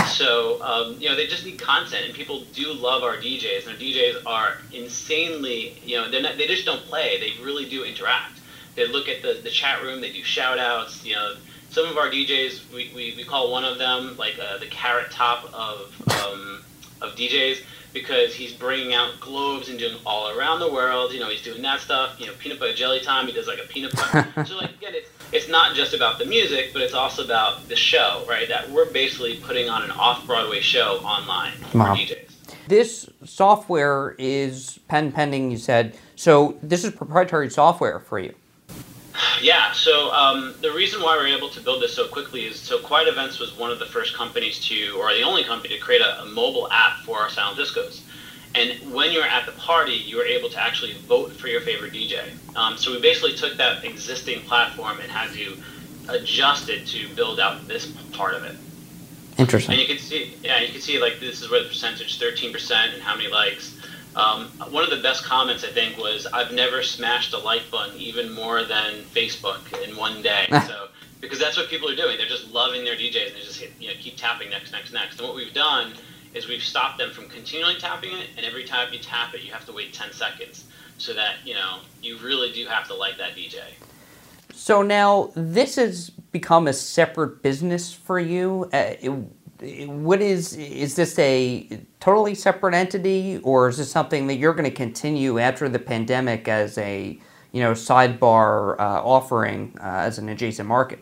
So 0.08 0.62
um, 0.62 0.98
you 1.00 1.10
know 1.10 1.16
they 1.16 1.28
just 1.28 1.46
need 1.46 1.60
content, 1.60 2.06
and 2.06 2.14
people 2.14 2.44
do 2.54 2.72
love 2.72 3.04
our 3.04 3.18
DJs, 3.18 3.68
and 3.68 3.76
our 3.76 3.82
DJs 3.82 4.26
are 4.26 4.58
insanely 4.72 5.80
you 5.84 5.98
know 5.98 6.10
they 6.10 6.22
they 6.22 6.48
just 6.48 6.66
don't 6.66 6.84
play; 6.84 7.20
they 7.20 7.44
really 7.44 7.68
do 7.68 7.84
interact. 7.84 8.40
They 8.76 8.88
look 8.88 9.10
at 9.10 9.22
the, 9.22 9.40
the 9.44 9.50
chat 9.50 9.82
room, 9.82 10.00
they 10.00 10.12
do 10.12 10.24
shout 10.24 10.58
outs. 10.58 11.04
You 11.04 11.16
know, 11.16 11.36
some 11.70 11.86
of 11.88 11.98
our 11.98 12.10
DJs, 12.10 12.72
we, 12.74 12.92
we, 12.96 13.14
we 13.18 13.24
call 13.24 13.52
one 13.52 13.64
of 13.64 13.78
them 13.78 14.16
like 14.18 14.40
uh, 14.40 14.58
the 14.58 14.68
carrot 14.68 15.12
top 15.12 15.54
of, 15.54 15.94
um, 16.12 16.64
of 17.01 17.15
DJs 17.15 17.62
because 17.94 18.34
he's 18.36 18.53
bringing 18.53 18.94
out 18.94 19.20
globes 19.20 19.70
and 19.70 19.79
doing 19.79 19.98
all 20.06 20.38
around 20.38 20.60
the 20.60 20.72
world. 20.72 21.12
You 21.12 21.20
know, 21.20 21.29
he's 21.29 21.41
doing 21.41 21.62
that 21.63 21.79
stuff. 21.79 22.20
You 22.20 22.27
know, 22.27 22.34
peanut 22.39 22.60
butter 22.60 22.74
jelly 22.74 23.00
time. 23.00 23.27
He 23.27 23.34
does 23.34 23.48
like 23.48 23.60
a 23.60 23.68
peanut 23.68 23.96
butter. 23.96 24.27
so 24.46 24.58
like 24.58 24.75
again, 24.75 24.94
it's 24.96 25.10
it's 25.32 25.48
not 25.48 25.75
just 25.75 25.94
about 25.94 26.20
the 26.20 26.25
music, 26.25 26.72
but 26.74 26.82
it's 26.82 26.94
also 26.94 27.24
about 27.24 27.68
the 27.68 27.75
show, 27.75 28.24
right? 28.27 28.48
That 28.48 28.70
we're 28.70 28.91
basically 28.91 29.38
putting 29.38 29.70
on 29.70 29.84
an 29.84 29.91
off 29.91 30.25
Broadway 30.25 30.62
show 30.62 30.98
online 31.03 31.53
for. 31.72 31.79
DJs. 31.79 32.25
This 32.68 33.10
software 33.25 34.15
is 34.20 34.79
pen 34.88 35.12
pending. 35.12 35.51
You 35.51 35.58
said 35.58 35.98
so. 36.15 36.58
This 36.62 36.84
is 36.84 36.94
proprietary 36.94 37.50
software 37.50 38.00
for 38.00 38.20
you. 38.20 38.34
Yeah, 39.42 39.72
so 39.72 40.12
um, 40.12 40.54
the 40.62 40.72
reason 40.72 41.02
why 41.02 41.18
we 41.18 41.24
are 41.24 41.38
able 41.38 41.50
to 41.50 41.62
build 41.62 41.82
this 41.82 41.94
so 41.94 42.08
quickly 42.08 42.46
is 42.46 42.60
so 42.60 42.80
Quiet 42.80 43.08
Events 43.08 43.40
was 43.40 43.58
one 43.58 43.72
of 43.72 43.80
the 43.80 43.86
first 43.86 44.14
companies 44.14 44.60
to, 44.68 44.98
or 45.00 45.14
the 45.14 45.24
only 45.24 45.44
company 45.44 45.76
to 45.76 45.80
create 45.80 46.02
a, 46.02 46.22
a 46.22 46.26
mobile 46.26 46.70
app 46.72 47.00
for 47.00 47.18
our 47.18 47.30
silent 47.30 47.60
discos. 47.60 48.02
And 48.56 48.94
when 48.94 49.12
you're 49.12 49.26
at 49.26 49.46
the 49.46 49.52
party, 49.54 49.94
you 49.94 50.18
were 50.18 50.26
able 50.26 50.50
to 50.50 50.62
actually 50.62 50.94
vote 51.08 51.34
for 51.34 51.48
your 51.48 51.62
favorite 51.62 51.94
DJ. 51.94 52.32
Um, 52.56 52.78
so 52.78 52.92
we 52.92 53.00
basically 53.00 53.36
took 53.36 53.58
that 53.58 53.86
existing 53.86 54.42
platform 54.42 55.00
and 55.00 55.12
had 55.12 55.36
you 55.36 55.58
adjust 56.08 56.70
it 56.70 56.88
to 56.88 57.08
build 57.16 57.40
out 57.40 57.68
this 57.68 57.86
part 58.12 58.34
of 58.34 58.44
it. 58.44 58.56
Interesting. 59.38 59.74
And 59.74 59.82
you 59.82 59.88
can 59.88 59.98
see, 59.98 60.36
yeah, 60.44 60.60
you 60.60 60.72
can 60.72 60.82
see 60.82 61.00
like 61.00 61.20
this 61.20 61.42
is 61.42 61.50
where 61.50 61.62
the 61.62 61.70
percentage, 61.70 62.20
13%, 62.20 62.94
and 62.94 63.02
how 63.02 63.16
many 63.16 63.30
likes. 63.30 63.80
Um, 64.20 64.48
one 64.72 64.84
of 64.84 64.90
the 64.90 65.02
best 65.02 65.24
comments 65.24 65.64
I 65.64 65.70
think 65.70 65.98
was, 65.98 66.26
"I've 66.26 66.52
never 66.52 66.84
smashed 66.84 67.34
a 67.34 67.38
like 67.38 67.72
button 67.72 67.98
even 67.98 68.32
more 68.32 68.64
than 68.64 69.04
Facebook 69.16 69.62
in 69.82 69.96
one 69.96 70.22
day." 70.22 70.48
so 70.68 70.90
because 71.22 71.40
that's 71.40 71.58
what 71.58 71.70
people 71.70 71.90
are 71.90 71.96
doing, 71.96 72.18
they're 72.18 72.28
just 72.28 72.52
loving 72.52 72.84
their 72.84 72.96
DJs 72.96 73.28
and 73.28 73.36
they 73.36 73.42
just 73.42 73.60
hit, 73.60 73.72
you 73.80 73.88
know 73.88 73.94
keep 74.00 74.18
tapping 74.18 74.50
next, 74.50 74.72
next, 74.72 74.92
next. 74.92 75.20
And 75.20 75.28
what 75.28 75.36
we've 75.36 75.54
done 75.54 75.94
is 76.34 76.48
we've 76.48 76.64
stopped 76.64 76.98
them 76.98 77.12
from 77.12 77.30
continually 77.30 77.76
tapping 77.76 78.12
it, 78.12 78.28
and 78.36 78.46
every 78.46 78.66
time 78.66 78.92
you 78.94 79.00
tap 79.00 79.34
it, 79.34 79.42
you 79.42 79.52
have 79.52 79.66
to 79.66 79.74
wait 79.74 79.94
10 79.94 80.12
seconds, 80.12 80.66
so 80.98 81.14
that 81.14 81.36
you 81.46 81.54
know 81.54 81.80
you 82.02 82.18
really 82.18 82.52
do 82.52 82.66
have 82.68 82.88
to 82.88 82.94
like 82.94 83.18
that 83.18 83.36
DJ. 83.36 83.62
So 84.54 84.82
now 84.82 85.32
this 85.36 85.78
has 85.78 86.10
become 86.10 86.68
a 86.68 86.74
separate 86.74 87.42
business 87.42 87.94
for 87.94 88.20
you. 88.20 88.70
Uh, 88.74 88.96
it, 89.00 89.12
what 89.62 90.22
is 90.22 90.56
is 90.56 90.96
this 90.96 91.18
a 91.20 91.68
totally 92.00 92.36
separate 92.36 92.74
entity 92.74 93.39
or 93.44 93.70
is 93.70 93.78
this 93.78 93.92
something 93.92 94.28
that 94.28 94.36
you're 94.36 94.54
going 94.54 94.70
to 94.70 94.75
continue 94.75 95.39
after 95.39 95.68
the 95.68 95.80
pandemic 95.80 96.48
as 96.48 96.78
a 96.78 97.20
you 97.51 97.62
know 97.62 97.72
sidebar 97.72 98.80
uh, 98.80 99.04
offering 99.04 99.75
uh, 99.82 99.84
as 99.84 100.18
an 100.18 100.30
adjacent 100.30 100.68
market? 100.68 101.00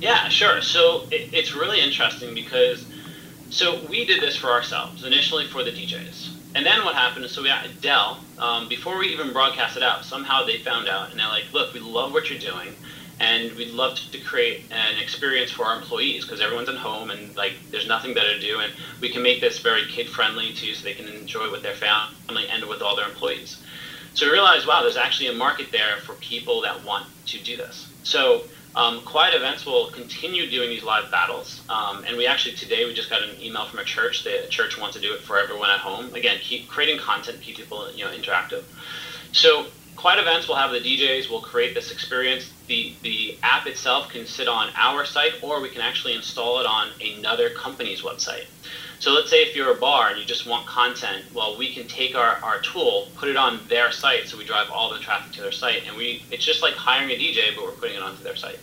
Yeah 0.00 0.28
sure. 0.28 0.60
So 0.62 1.06
it, 1.10 1.32
it's 1.32 1.54
really 1.54 1.80
interesting 1.80 2.34
because 2.34 2.84
so 3.52 3.84
we 3.90 4.04
did 4.06 4.20
this 4.22 4.34
for 4.36 4.48
ourselves 4.48 5.04
initially 5.04 5.46
for 5.46 5.62
the 5.62 5.70
djs 5.70 6.34
and 6.54 6.64
then 6.64 6.82
what 6.86 6.94
happened 6.94 7.22
is 7.22 7.30
so 7.30 7.42
we 7.42 7.50
had 7.50 7.68
dell 7.82 8.18
um, 8.38 8.66
before 8.66 8.98
we 8.98 9.08
even 9.08 9.30
broadcast 9.30 9.76
it 9.76 9.82
out 9.82 10.04
somehow 10.06 10.42
they 10.42 10.56
found 10.58 10.88
out 10.88 11.10
and 11.10 11.20
they're 11.20 11.28
like 11.28 11.44
look 11.52 11.72
we 11.74 11.80
love 11.80 12.12
what 12.12 12.30
you're 12.30 12.38
doing 12.38 12.74
and 13.22 13.52
we'd 13.52 13.70
love 13.70 13.96
to 14.10 14.18
create 14.18 14.66
an 14.72 14.98
experience 14.98 15.52
for 15.52 15.64
our 15.64 15.76
employees 15.76 16.24
because 16.24 16.40
everyone's 16.40 16.68
at 16.68 16.74
home 16.74 17.10
and 17.10 17.34
like 17.36 17.52
there's 17.70 17.86
nothing 17.86 18.14
better 18.14 18.34
to 18.34 18.40
do. 18.40 18.58
And 18.58 18.72
we 19.00 19.12
can 19.12 19.22
make 19.22 19.40
this 19.40 19.60
very 19.60 19.86
kid 19.86 20.08
friendly 20.08 20.52
too 20.52 20.74
so 20.74 20.82
they 20.82 20.94
can 20.94 21.06
enjoy 21.06 21.50
with 21.50 21.62
their 21.62 21.74
family 21.74 22.48
and 22.50 22.68
with 22.68 22.82
all 22.82 22.96
their 22.96 23.08
employees. 23.08 23.62
So 24.14 24.26
we 24.26 24.32
realized 24.32 24.66
wow 24.66 24.82
there's 24.82 24.96
actually 24.96 25.28
a 25.28 25.34
market 25.34 25.68
there 25.70 25.98
for 26.04 26.16
people 26.16 26.62
that 26.62 26.84
want 26.84 27.06
to 27.26 27.42
do 27.42 27.56
this. 27.56 27.92
So 28.02 28.42
um, 28.74 29.04
quiet 29.04 29.34
events 29.34 29.64
will 29.66 29.92
continue 29.92 30.50
doing 30.50 30.70
these 30.70 30.82
live 30.82 31.10
battles. 31.12 31.62
Um, 31.68 32.04
and 32.04 32.16
we 32.16 32.26
actually 32.26 32.56
today 32.56 32.86
we 32.86 32.92
just 32.92 33.08
got 33.08 33.22
an 33.22 33.40
email 33.40 33.68
from 33.68 33.78
a 33.78 33.84
church. 33.84 34.24
The 34.24 34.48
church 34.50 34.80
wants 34.80 34.96
to 34.96 35.00
do 35.00 35.14
it 35.14 35.22
for 35.22 35.38
everyone 35.38 35.70
at 35.70 35.78
home. 35.78 36.12
Again 36.14 36.38
keep 36.42 36.68
creating 36.68 36.98
content 36.98 37.40
keep 37.40 37.56
people 37.56 37.88
you 37.94 38.04
know 38.04 38.10
interactive. 38.10 38.64
So 39.30 39.68
Quiet 40.02 40.18
Events 40.18 40.48
will 40.48 40.56
have 40.56 40.72
the 40.72 40.80
DJs, 40.80 41.30
will 41.30 41.42
create 41.42 41.76
this 41.76 41.92
experience. 41.92 42.52
The, 42.66 42.96
the 43.04 43.38
app 43.44 43.68
itself 43.68 44.08
can 44.08 44.26
sit 44.26 44.48
on 44.48 44.70
our 44.76 45.04
site, 45.04 45.34
or 45.44 45.60
we 45.60 45.68
can 45.68 45.80
actually 45.80 46.14
install 46.14 46.58
it 46.58 46.66
on 46.66 46.90
another 47.00 47.50
company's 47.50 48.02
website. 48.02 48.46
So 48.98 49.12
let's 49.12 49.30
say 49.30 49.42
if 49.42 49.54
you're 49.54 49.70
a 49.70 49.78
bar 49.78 50.08
and 50.08 50.18
you 50.18 50.24
just 50.24 50.44
want 50.44 50.66
content, 50.66 51.26
well, 51.32 51.56
we 51.56 51.72
can 51.72 51.86
take 51.86 52.16
our, 52.16 52.38
our 52.42 52.60
tool, 52.62 53.10
put 53.14 53.28
it 53.28 53.36
on 53.36 53.60
their 53.68 53.92
site, 53.92 54.26
so 54.26 54.36
we 54.36 54.44
drive 54.44 54.66
all 54.74 54.92
the 54.92 54.98
traffic 54.98 55.34
to 55.34 55.40
their 55.40 55.52
site, 55.52 55.84
and 55.86 55.96
we 55.96 56.26
it's 56.32 56.44
just 56.44 56.62
like 56.62 56.74
hiring 56.74 57.10
a 57.10 57.14
DJ, 57.14 57.54
but 57.54 57.62
we're 57.64 57.70
putting 57.70 57.94
it 57.94 58.02
onto 58.02 58.24
their 58.24 58.34
site. 58.34 58.58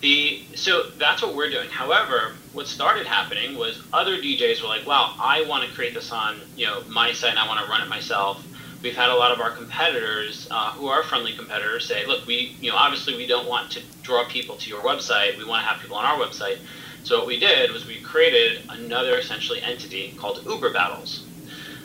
The 0.00 0.46
so 0.54 0.84
that's 1.00 1.22
what 1.22 1.34
we're 1.34 1.50
doing. 1.50 1.70
However, 1.70 2.34
what 2.52 2.68
started 2.68 3.08
happening 3.08 3.58
was 3.58 3.82
other 3.92 4.16
DJs 4.18 4.62
were 4.62 4.68
like, 4.68 4.86
"Wow, 4.86 5.16
I 5.18 5.42
want 5.48 5.68
to 5.68 5.74
create 5.74 5.94
this 5.94 6.12
on 6.12 6.42
you 6.54 6.66
know 6.66 6.82
my 6.88 7.12
site, 7.12 7.30
and 7.30 7.38
I 7.40 7.48
want 7.48 7.64
to 7.64 7.68
run 7.68 7.82
it 7.82 7.88
myself." 7.88 8.46
We've 8.82 8.96
had 8.96 9.10
a 9.10 9.14
lot 9.14 9.32
of 9.32 9.40
our 9.40 9.50
competitors 9.50 10.48
uh, 10.50 10.72
who 10.72 10.88
are 10.88 11.02
friendly 11.02 11.34
competitors 11.34 11.86
say, 11.86 12.06
look, 12.06 12.26
we, 12.26 12.56
you 12.60 12.70
know, 12.70 12.76
obviously 12.76 13.16
we 13.16 13.26
don't 13.26 13.48
want 13.48 13.70
to 13.72 13.82
draw 14.02 14.24
people 14.26 14.56
to 14.56 14.70
your 14.70 14.82
website. 14.82 15.36
We 15.38 15.44
want 15.44 15.62
to 15.62 15.68
have 15.68 15.80
people 15.80 15.96
on 15.96 16.04
our 16.04 16.18
website. 16.18 16.58
So 17.02 17.18
what 17.18 17.26
we 17.26 17.38
did 17.38 17.70
was 17.70 17.86
we 17.86 18.00
created 18.00 18.62
another 18.68 19.16
essentially 19.18 19.62
entity 19.62 20.14
called 20.18 20.44
Uber 20.44 20.72
Battles. 20.72 21.24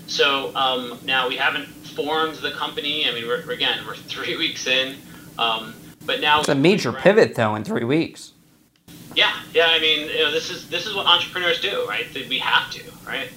So 0.08 0.54
um, 0.56 1.00
now 1.06 1.28
we 1.28 1.38
haven't 1.38 1.68
formed 1.68 2.36
the 2.38 2.52
company. 2.52 3.08
I 3.08 3.14
mean, 3.14 3.28
we're, 3.28 3.50
again, 3.52 3.86
we're 3.86 3.96
three 3.96 4.38
weeks 4.38 4.68
in, 4.68 4.98
um, 5.38 5.74
but 6.06 6.20
now 6.20 6.40
it's 6.40 6.50
a 6.50 6.56
major 6.56 6.92
pivot 6.92 7.36
though 7.36 7.56
in 7.56 7.64
three 7.64 7.84
weeks. 7.84 8.34
Yeah, 9.16 9.34
yeah. 9.54 9.68
I 9.70 9.80
mean, 9.80 10.08
you 10.10 10.20
know, 10.20 10.32
this 10.32 10.50
is 10.50 10.70
this 10.70 10.86
is 10.86 10.96
what 10.96 11.06
entrepreneurs 11.06 11.62
do, 11.62 11.86
right? 11.88 12.06
We 12.28 12.40
have 12.40 12.72
to, 12.72 12.84
right? 13.06 13.30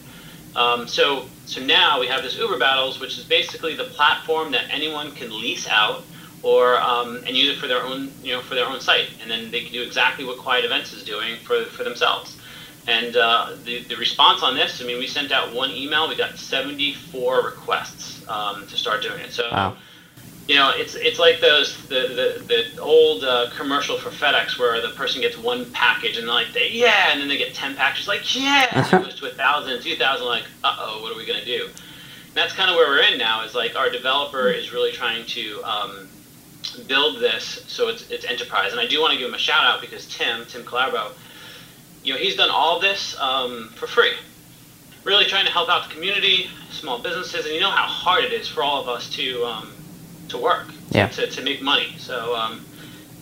Um, 0.56 0.86
so 0.86 1.26
so 1.46 1.64
now 1.64 2.00
we 2.00 2.06
have 2.06 2.22
this 2.22 2.38
Uber 2.38 2.58
Battles, 2.58 3.00
which 3.00 3.18
is 3.18 3.24
basically 3.24 3.74
the 3.76 3.84
platform 3.84 4.52
that 4.52 4.64
anyone 4.70 5.12
can 5.12 5.30
lease 5.30 5.68
out 5.68 6.04
or 6.42 6.80
um, 6.80 7.22
and 7.26 7.36
use 7.36 7.56
it 7.56 7.60
for 7.60 7.66
their 7.66 7.82
own 7.82 8.12
you 8.22 8.32
know 8.32 8.40
for 8.40 8.54
their 8.54 8.66
own 8.66 8.80
site, 8.80 9.08
and 9.20 9.30
then 9.30 9.50
they 9.50 9.62
can 9.62 9.72
do 9.72 9.82
exactly 9.82 10.24
what 10.24 10.38
Quiet 10.38 10.64
Events 10.64 10.92
is 10.92 11.04
doing 11.04 11.36
for 11.44 11.64
for 11.66 11.84
themselves. 11.84 12.38
And 12.86 13.16
uh, 13.16 13.56
the, 13.64 13.82
the 13.88 13.96
response 13.96 14.42
on 14.42 14.54
this, 14.54 14.82
I 14.82 14.84
mean, 14.84 14.98
we 14.98 15.06
sent 15.06 15.32
out 15.32 15.54
one 15.54 15.70
email, 15.70 16.06
we 16.06 16.16
got 16.16 16.36
74 16.36 17.42
requests 17.42 18.22
um, 18.28 18.66
to 18.66 18.76
start 18.76 19.02
doing 19.02 19.20
it. 19.20 19.32
So 19.32 19.48
wow 19.50 19.78
you 20.46 20.56
know, 20.56 20.72
it's 20.74 20.94
it's 20.94 21.18
like 21.18 21.40
those 21.40 21.76
the 21.88 22.38
the, 22.46 22.72
the 22.74 22.80
old 22.82 23.24
uh, 23.24 23.48
commercial 23.56 23.96
for 23.96 24.10
FedEx 24.10 24.58
where 24.58 24.80
the 24.82 24.90
person 24.90 25.22
gets 25.22 25.38
one 25.38 25.70
package 25.72 26.18
and 26.18 26.28
they're 26.28 26.34
like, 26.34 26.52
they, 26.52 26.70
yeah, 26.70 27.12
and 27.12 27.20
then 27.20 27.28
they 27.28 27.38
get 27.38 27.54
ten 27.54 27.74
packages, 27.74 28.08
like 28.08 28.34
yeah, 28.34 28.66
and 28.72 28.86
it 28.86 28.90
goes 29.04 29.14
to 29.20 29.26
a 29.26 29.34
thousand, 29.34 29.82
two 29.82 29.96
thousand, 29.96 30.26
like, 30.26 30.44
uh 30.62 30.76
oh, 30.78 31.02
what 31.02 31.12
are 31.12 31.16
we 31.16 31.24
gonna 31.24 31.44
do? 31.44 31.64
And 31.66 32.34
that's 32.34 32.52
kind 32.52 32.70
of 32.70 32.76
where 32.76 32.88
we're 32.88 33.12
in 33.12 33.18
now. 33.18 33.42
Is 33.44 33.54
like 33.54 33.74
our 33.74 33.88
developer 33.88 34.48
is 34.48 34.70
really 34.70 34.92
trying 34.92 35.24
to 35.26 35.62
um, 35.64 36.08
build 36.86 37.20
this 37.20 37.64
so 37.66 37.88
it's 37.88 38.10
it's 38.10 38.26
enterprise, 38.26 38.72
and 38.72 38.80
I 38.80 38.86
do 38.86 39.00
want 39.00 39.14
to 39.14 39.18
give 39.18 39.28
him 39.28 39.34
a 39.34 39.38
shout 39.38 39.64
out 39.64 39.80
because 39.80 40.06
Tim 40.14 40.44
Tim 40.44 40.62
Calabro, 40.62 41.12
you 42.02 42.12
know, 42.12 42.18
he's 42.18 42.36
done 42.36 42.50
all 42.50 42.78
this 42.80 43.18
um, 43.18 43.70
for 43.76 43.86
free. 43.86 44.12
Really 45.04 45.24
trying 45.24 45.46
to 45.46 45.52
help 45.52 45.70
out 45.70 45.88
the 45.88 45.94
community, 45.94 46.48
small 46.70 46.98
businesses, 46.98 47.46
and 47.46 47.54
you 47.54 47.60
know 47.60 47.70
how 47.70 47.86
hard 47.86 48.24
it 48.24 48.32
is 48.32 48.46
for 48.46 48.62
all 48.62 48.82
of 48.82 48.88
us 48.88 49.08
to 49.10 49.42
um, 49.44 49.70
to 50.28 50.38
work, 50.38 50.68
yeah. 50.90 51.08
to, 51.08 51.26
to 51.26 51.42
make 51.42 51.62
money. 51.62 51.94
So 51.98 52.34
um, 52.34 52.64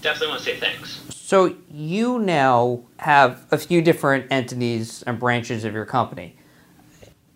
definitely 0.01 0.29
want 0.29 0.41
to 0.41 0.45
say 0.45 0.57
thanks. 0.59 1.03
So 1.11 1.57
you 1.71 2.19
now 2.19 2.83
have 2.99 3.47
a 3.51 3.59
few 3.59 3.81
different 3.81 4.27
entities 4.31 5.03
and 5.05 5.19
branches 5.19 5.65
of 5.65 5.73
your 5.73 5.87
company. 5.87 6.37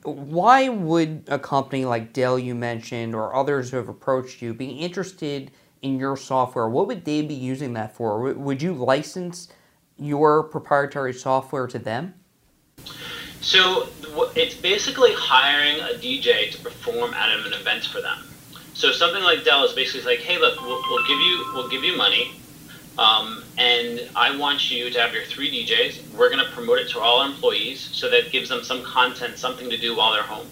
Why 0.03 0.69
would 0.69 1.25
a 1.29 1.39
company 1.39 1.85
like 1.85 2.13
Dell 2.13 2.39
you 2.39 2.55
mentioned 2.55 3.15
or 3.15 3.35
others 3.35 3.71
who 3.71 3.79
have 3.79 3.89
approached 3.89 4.43
you 4.43 4.55
be 4.55 4.69
interested 4.69 5.51
in 5.83 5.99
your 5.99 6.17
software? 6.17 6.69
What 6.69 6.87
would 6.89 7.05
they 7.05 7.23
be 7.23 7.35
using 7.35 7.73
that 7.73 7.97
for? 7.97 8.33
Would 8.35 8.63
you 8.63 8.75
license 8.75 9.49
your 9.99 10.43
proprietary 10.43 11.15
software 11.15 11.67
to 11.67 11.79
them? 11.79 12.15
So 13.41 13.89
it's 14.35 14.55
basically 14.55 15.13
hiring 15.15 15.81
a 15.81 15.99
DJ 15.99 16.51
to 16.53 16.59
perform 16.59 17.15
at 17.15 17.31
an 17.31 17.53
event 17.53 17.85
for 17.87 18.01
them. 18.01 18.19
So 18.77 18.93
something 18.93 19.23
like 19.23 19.43
Dell 19.43 19.65
is 19.65 19.73
basically 19.73 20.05
like, 20.07 20.21
hey, 20.21 20.39
look, 20.39 20.61
we'll, 20.61 20.79
we'll 20.91 21.07
give 21.09 21.19
you 21.19 21.47
we'll 21.55 21.71
give 21.71 21.83
you 21.83 21.97
money, 21.97 22.31
um, 22.99 23.45
and 23.59 24.01
I 24.15 24.37
want 24.37 24.71
you 24.71 24.91
to 24.91 25.01
have 25.01 25.15
your 25.15 25.25
three 25.25 25.51
DJs. 25.51 26.13
We're 26.13 26.29
going 26.31 26.45
to 26.45 26.53
promote 26.53 26.79
it 26.81 26.91
to 26.91 27.01
all 27.01 27.21
our 27.23 27.27
employees, 27.27 27.89
so 27.93 28.11
that 28.11 28.33
gives 28.33 28.51
them 28.51 28.63
some 28.63 28.85
content, 28.85 29.39
something 29.39 29.71
to 29.71 29.79
do 29.79 29.97
while 29.97 30.13
they're 30.13 30.25
home. 30.25 30.51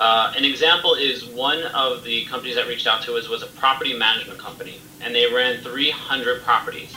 Uh, 0.00 0.32
an 0.36 0.44
example 0.44 0.96
is 0.96 1.26
one 1.26 1.62
of 1.74 2.04
the 2.04 2.26
companies 2.26 2.56
that 2.56 2.68
reached 2.68 2.88
out 2.88 3.02
to 3.02 3.14
us 3.14 3.28
was 3.28 3.42
a 3.42 3.48
property 3.58 3.96
management 3.96 4.40
company, 4.40 4.82
and 5.00 5.14
they 5.14 5.32
ran 5.32 5.62
300 5.62 6.42
properties. 6.44 6.92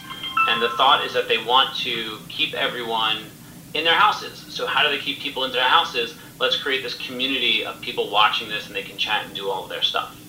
And 0.49 0.61
the 0.61 0.69
thought 0.77 1.05
is 1.05 1.13
that 1.13 1.29
they 1.29 1.37
want 1.39 1.75
to 1.83 2.19
keep 2.29 2.55
everyone 2.55 3.31
in 3.75 3.85
their 3.85 3.95
houses. 3.99 4.45
So 4.49 4.67
how 4.67 4.83
do 4.83 4.89
they 4.89 4.99
keep 5.03 5.21
people 5.21 5.45
in 5.45 5.51
their 5.53 5.69
houses? 5.69 6.15
Let's 6.39 6.61
create 6.61 6.83
this 6.83 6.97
community 7.07 7.65
of 7.65 7.81
people 7.81 8.11
watching 8.11 8.49
this, 8.49 8.67
and 8.67 8.75
they 8.75 8.83
can 8.83 8.97
chat 8.97 9.27
and 9.27 9.35
do 9.35 9.49
all 9.49 9.65
of 9.65 9.69
their 9.69 9.83
stuff. 9.83 10.26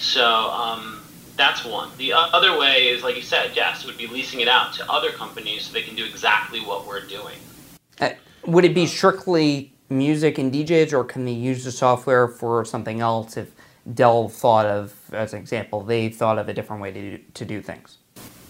So 0.00 0.24
um, 0.24 1.02
that's 1.36 1.64
one. 1.64 1.90
The 1.98 2.14
other 2.14 2.58
way 2.58 2.88
is, 2.88 3.02
like 3.02 3.16
you 3.16 3.22
said, 3.22 3.52
yes, 3.54 3.84
would 3.84 3.98
be 3.98 4.06
leasing 4.06 4.40
it 4.40 4.48
out 4.48 4.72
to 4.74 4.90
other 4.90 5.10
companies 5.10 5.66
so 5.66 5.72
they 5.72 5.82
can 5.82 5.94
do 5.94 6.04
exactly 6.04 6.60
what 6.60 6.86
we're 6.86 7.06
doing. 7.06 7.36
Uh, 8.00 8.10
would 8.46 8.64
it 8.64 8.74
be 8.74 8.86
strictly 8.86 9.72
music 9.90 10.38
and 10.38 10.52
DJs, 10.52 10.94
or 10.94 11.04
can 11.04 11.26
they 11.26 11.32
use 11.32 11.64
the 11.64 11.72
software 11.72 12.28
for 12.28 12.64
something 12.64 13.00
else 13.00 13.36
if 13.36 13.50
Dell 13.94 14.28
thought 14.28 14.66
of, 14.66 14.94
as 15.12 15.34
an 15.34 15.40
example, 15.40 15.82
they 15.82 16.08
thought 16.08 16.38
of 16.38 16.48
a 16.48 16.54
different 16.54 16.80
way 16.80 16.92
to 16.92 17.18
do, 17.18 17.22
to 17.34 17.44
do 17.44 17.60
things? 17.60 17.98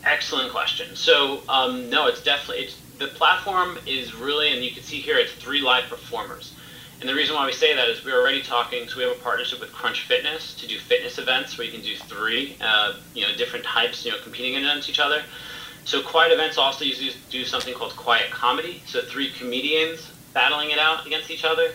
Excellent 0.04 0.52
question. 0.52 0.94
So, 0.94 1.42
um, 1.48 1.90
no, 1.90 2.06
it's 2.06 2.22
definitely, 2.22 2.64
it's, 2.64 2.80
the 2.98 3.08
platform 3.08 3.78
is 3.86 4.14
really, 4.14 4.52
and 4.52 4.64
you 4.64 4.70
can 4.70 4.82
see 4.82 5.00
here, 5.00 5.18
it's 5.18 5.32
three 5.32 5.62
live 5.62 5.84
performers. 5.84 6.54
And 7.00 7.08
the 7.08 7.14
reason 7.14 7.34
why 7.34 7.46
we 7.46 7.52
say 7.52 7.74
that 7.74 7.88
is 7.88 8.04
we're 8.04 8.20
already 8.20 8.42
talking, 8.42 8.86
so 8.86 8.98
we 8.98 9.04
have 9.04 9.16
a 9.16 9.20
partnership 9.20 9.58
with 9.58 9.72
Crunch 9.72 10.02
Fitness 10.02 10.54
to 10.56 10.66
do 10.66 10.78
fitness 10.78 11.18
events 11.18 11.56
where 11.56 11.66
you 11.66 11.72
can 11.72 11.80
do 11.80 11.96
three, 11.96 12.56
uh, 12.60 12.94
you 13.14 13.26
know, 13.26 13.34
different 13.36 13.64
types, 13.64 14.04
you 14.04 14.10
know, 14.10 14.18
competing 14.22 14.56
against 14.56 14.90
each 14.90 15.00
other. 15.00 15.22
So 15.86 16.02
quiet 16.02 16.30
events 16.30 16.58
also 16.58 16.84
usually 16.84 17.12
do 17.30 17.44
something 17.46 17.72
called 17.72 17.96
quiet 17.96 18.30
comedy. 18.30 18.82
So 18.84 19.00
three 19.00 19.30
comedians 19.32 20.12
battling 20.34 20.70
it 20.70 20.78
out 20.78 21.06
against 21.06 21.30
each 21.30 21.44
other. 21.44 21.70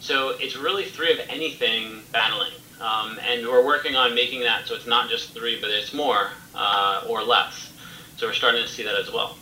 So 0.00 0.30
it's 0.40 0.56
really 0.56 0.86
three 0.86 1.12
of 1.12 1.20
anything 1.28 2.02
battling. 2.10 2.52
Um, 2.80 3.18
and 3.28 3.46
we're 3.46 3.64
working 3.64 3.96
on 3.96 4.14
making 4.14 4.40
that 4.40 4.66
so 4.66 4.74
it's 4.74 4.86
not 4.86 5.10
just 5.10 5.34
three, 5.34 5.60
but 5.60 5.68
it's 5.68 5.92
more 5.92 6.28
uh, 6.54 7.04
or 7.06 7.22
less. 7.22 7.70
So 8.16 8.26
we're 8.26 8.32
starting 8.32 8.62
to 8.62 8.68
see 8.68 8.82
that 8.84 8.94
as 8.94 9.12
well. 9.12 9.36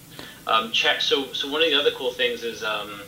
Um, 0.49 0.73
check. 0.73 1.01
So, 1.01 1.33
so 1.33 1.49
one 1.49 1.63
of 1.63 1.71
the 1.71 1.79
other 1.79 1.93
cool 1.93 2.11
things 2.11 2.43
is 2.43 2.65
um, 2.65 3.01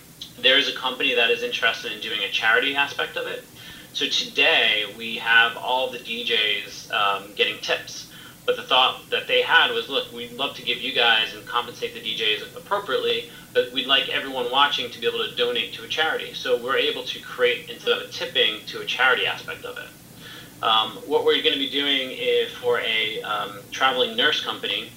there 0.42 0.58
is 0.58 0.68
a 0.68 0.76
company 0.76 1.14
that 1.14 1.30
is 1.30 1.42
interested 1.42 1.92
in 1.92 2.00
doing 2.00 2.20
a 2.22 2.30
charity 2.30 2.74
aspect 2.74 3.16
of 3.16 3.26
it. 3.26 3.44
So 3.92 4.06
today 4.06 4.84
we 4.96 5.16
have 5.16 5.56
all 5.56 5.90
the 5.90 5.98
DJs 5.98 6.92
um, 6.92 7.32
getting 7.34 7.58
tips. 7.60 8.10
But 8.46 8.56
the 8.56 8.62
thought 8.62 9.08
that 9.10 9.28
they 9.28 9.42
had 9.42 9.70
was, 9.70 9.88
look, 9.88 10.12
we'd 10.12 10.32
love 10.32 10.56
to 10.56 10.62
give 10.62 10.78
you 10.78 10.92
guys 10.92 11.34
and 11.34 11.46
compensate 11.46 11.94
the 11.94 12.00
DJs 12.00 12.56
appropriately, 12.56 13.30
but 13.52 13.70
we'd 13.72 13.86
like 13.86 14.08
everyone 14.08 14.50
watching 14.50 14.90
to 14.90 15.00
be 15.00 15.06
able 15.06 15.18
to 15.18 15.34
donate 15.36 15.72
to 15.74 15.84
a 15.84 15.88
charity. 15.88 16.34
So 16.34 16.60
we're 16.60 16.76
able 16.76 17.04
to 17.04 17.20
create, 17.20 17.68
instead 17.70 17.96
of 17.96 18.08
a 18.08 18.10
tipping, 18.10 18.64
to 18.66 18.80
a 18.80 18.84
charity 18.84 19.26
aspect 19.26 19.64
of 19.64 19.76
it. 19.76 20.64
Um, 20.64 20.96
what 21.06 21.24
we're 21.24 21.42
going 21.42 21.54
to 21.54 21.58
be 21.58 21.70
doing 21.70 22.10
is 22.10 22.50
for 22.52 22.80
a 22.80 23.22
um, 23.22 23.60
traveling 23.70 24.16
nurse 24.16 24.42
company, 24.44 24.90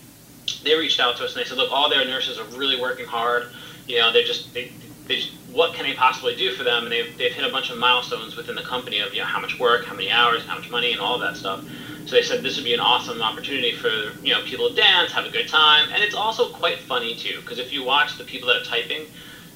they 0.64 0.76
reached 0.76 1.00
out 1.00 1.18
to 1.18 1.26
us 1.26 1.36
and 1.36 1.44
they 1.44 1.48
said, 1.48 1.58
look, 1.58 1.72
all 1.72 1.90
their 1.90 2.06
nurses 2.06 2.40
are 2.40 2.46
really 2.58 2.80
working 2.82 3.06
hard. 3.06 3.48
You 3.88 4.00
know, 4.00 4.12
they're 4.12 4.24
just, 4.24 4.54
they, 4.54 4.72
what 5.52 5.76
can 5.76 5.86
they 5.86 5.94
possibly 5.94 6.36
do 6.36 6.52
for 6.52 6.64
them? 6.64 6.84
And 6.84 6.92
they've, 6.92 7.18
they've 7.18 7.34
hit 7.34 7.46
a 7.46 7.52
bunch 7.52 7.70
of 7.70 7.78
milestones 7.78 8.36
within 8.36 8.56
the 8.56 8.64
company 8.64 9.00
of, 9.00 9.14
you 9.14 9.20
know, 9.20 9.26
how 9.26 9.40
much 9.40 9.60
work, 9.60 9.86
how 9.86 9.94
many 9.94 10.10
hours, 10.10 10.46
how 10.46 10.56
much 10.56 10.70
money, 10.70 10.92
and 10.92 11.02
all 11.02 11.20
that 11.20 11.36
stuff. 11.36 11.64
So 12.06 12.16
they 12.16 12.22
said 12.22 12.44
this 12.44 12.58
would 12.58 12.66
be 12.66 12.74
an 12.74 12.80
awesome 12.80 13.22
opportunity 13.22 13.72
for 13.72 13.90
you 14.24 14.34
know 14.34 14.42
people 14.44 14.70
to 14.70 14.76
dance, 14.76 15.12
have 15.14 15.26
a 15.26 15.30
good 15.30 15.48
time, 15.48 15.90
and 15.94 16.04
it's 16.04 16.16
also 16.16 16.50
quite 16.50 16.80
funny 16.80 17.16
too 17.16 17.40
because 17.40 17.60
if 17.60 17.72
you 17.72 17.84
watch 17.84 18.18
the 18.18 18.26
people 18.26 18.50
that 18.50 18.62
are 18.62 18.66
typing, 18.66 19.06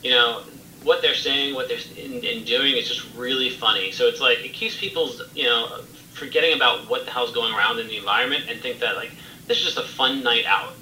you 0.02 0.12
know 0.12 0.44
what 0.84 1.02
they're 1.02 1.16
saying, 1.16 1.56
what 1.56 1.68
they're 1.68 1.80
in, 1.98 2.24
in 2.24 2.46
doing 2.46 2.78
is 2.78 2.88
just 2.88 3.04
really 3.16 3.50
funny. 3.50 3.92
So 3.92 4.08
it's 4.08 4.22
like 4.22 4.40
it 4.40 4.54
keeps 4.54 4.78
people's 4.78 5.22
you 5.36 5.44
know 5.44 5.82
forgetting 6.14 6.56
about 6.56 6.90
what 6.90 7.06
the 7.06 7.12
hell's 7.12 7.34
going 7.34 7.54
around 7.54 7.80
in 7.80 7.88
the 7.88 7.98
environment 7.98 8.46
and 8.50 8.62
think 8.62 8.80
that 8.80 8.96
like 8.96 9.12
this 9.48 9.58
is 9.58 9.66
just 9.66 9.78
a 9.78 9.84
fun 9.84 10.24
night 10.24 10.46
out. 10.48 10.74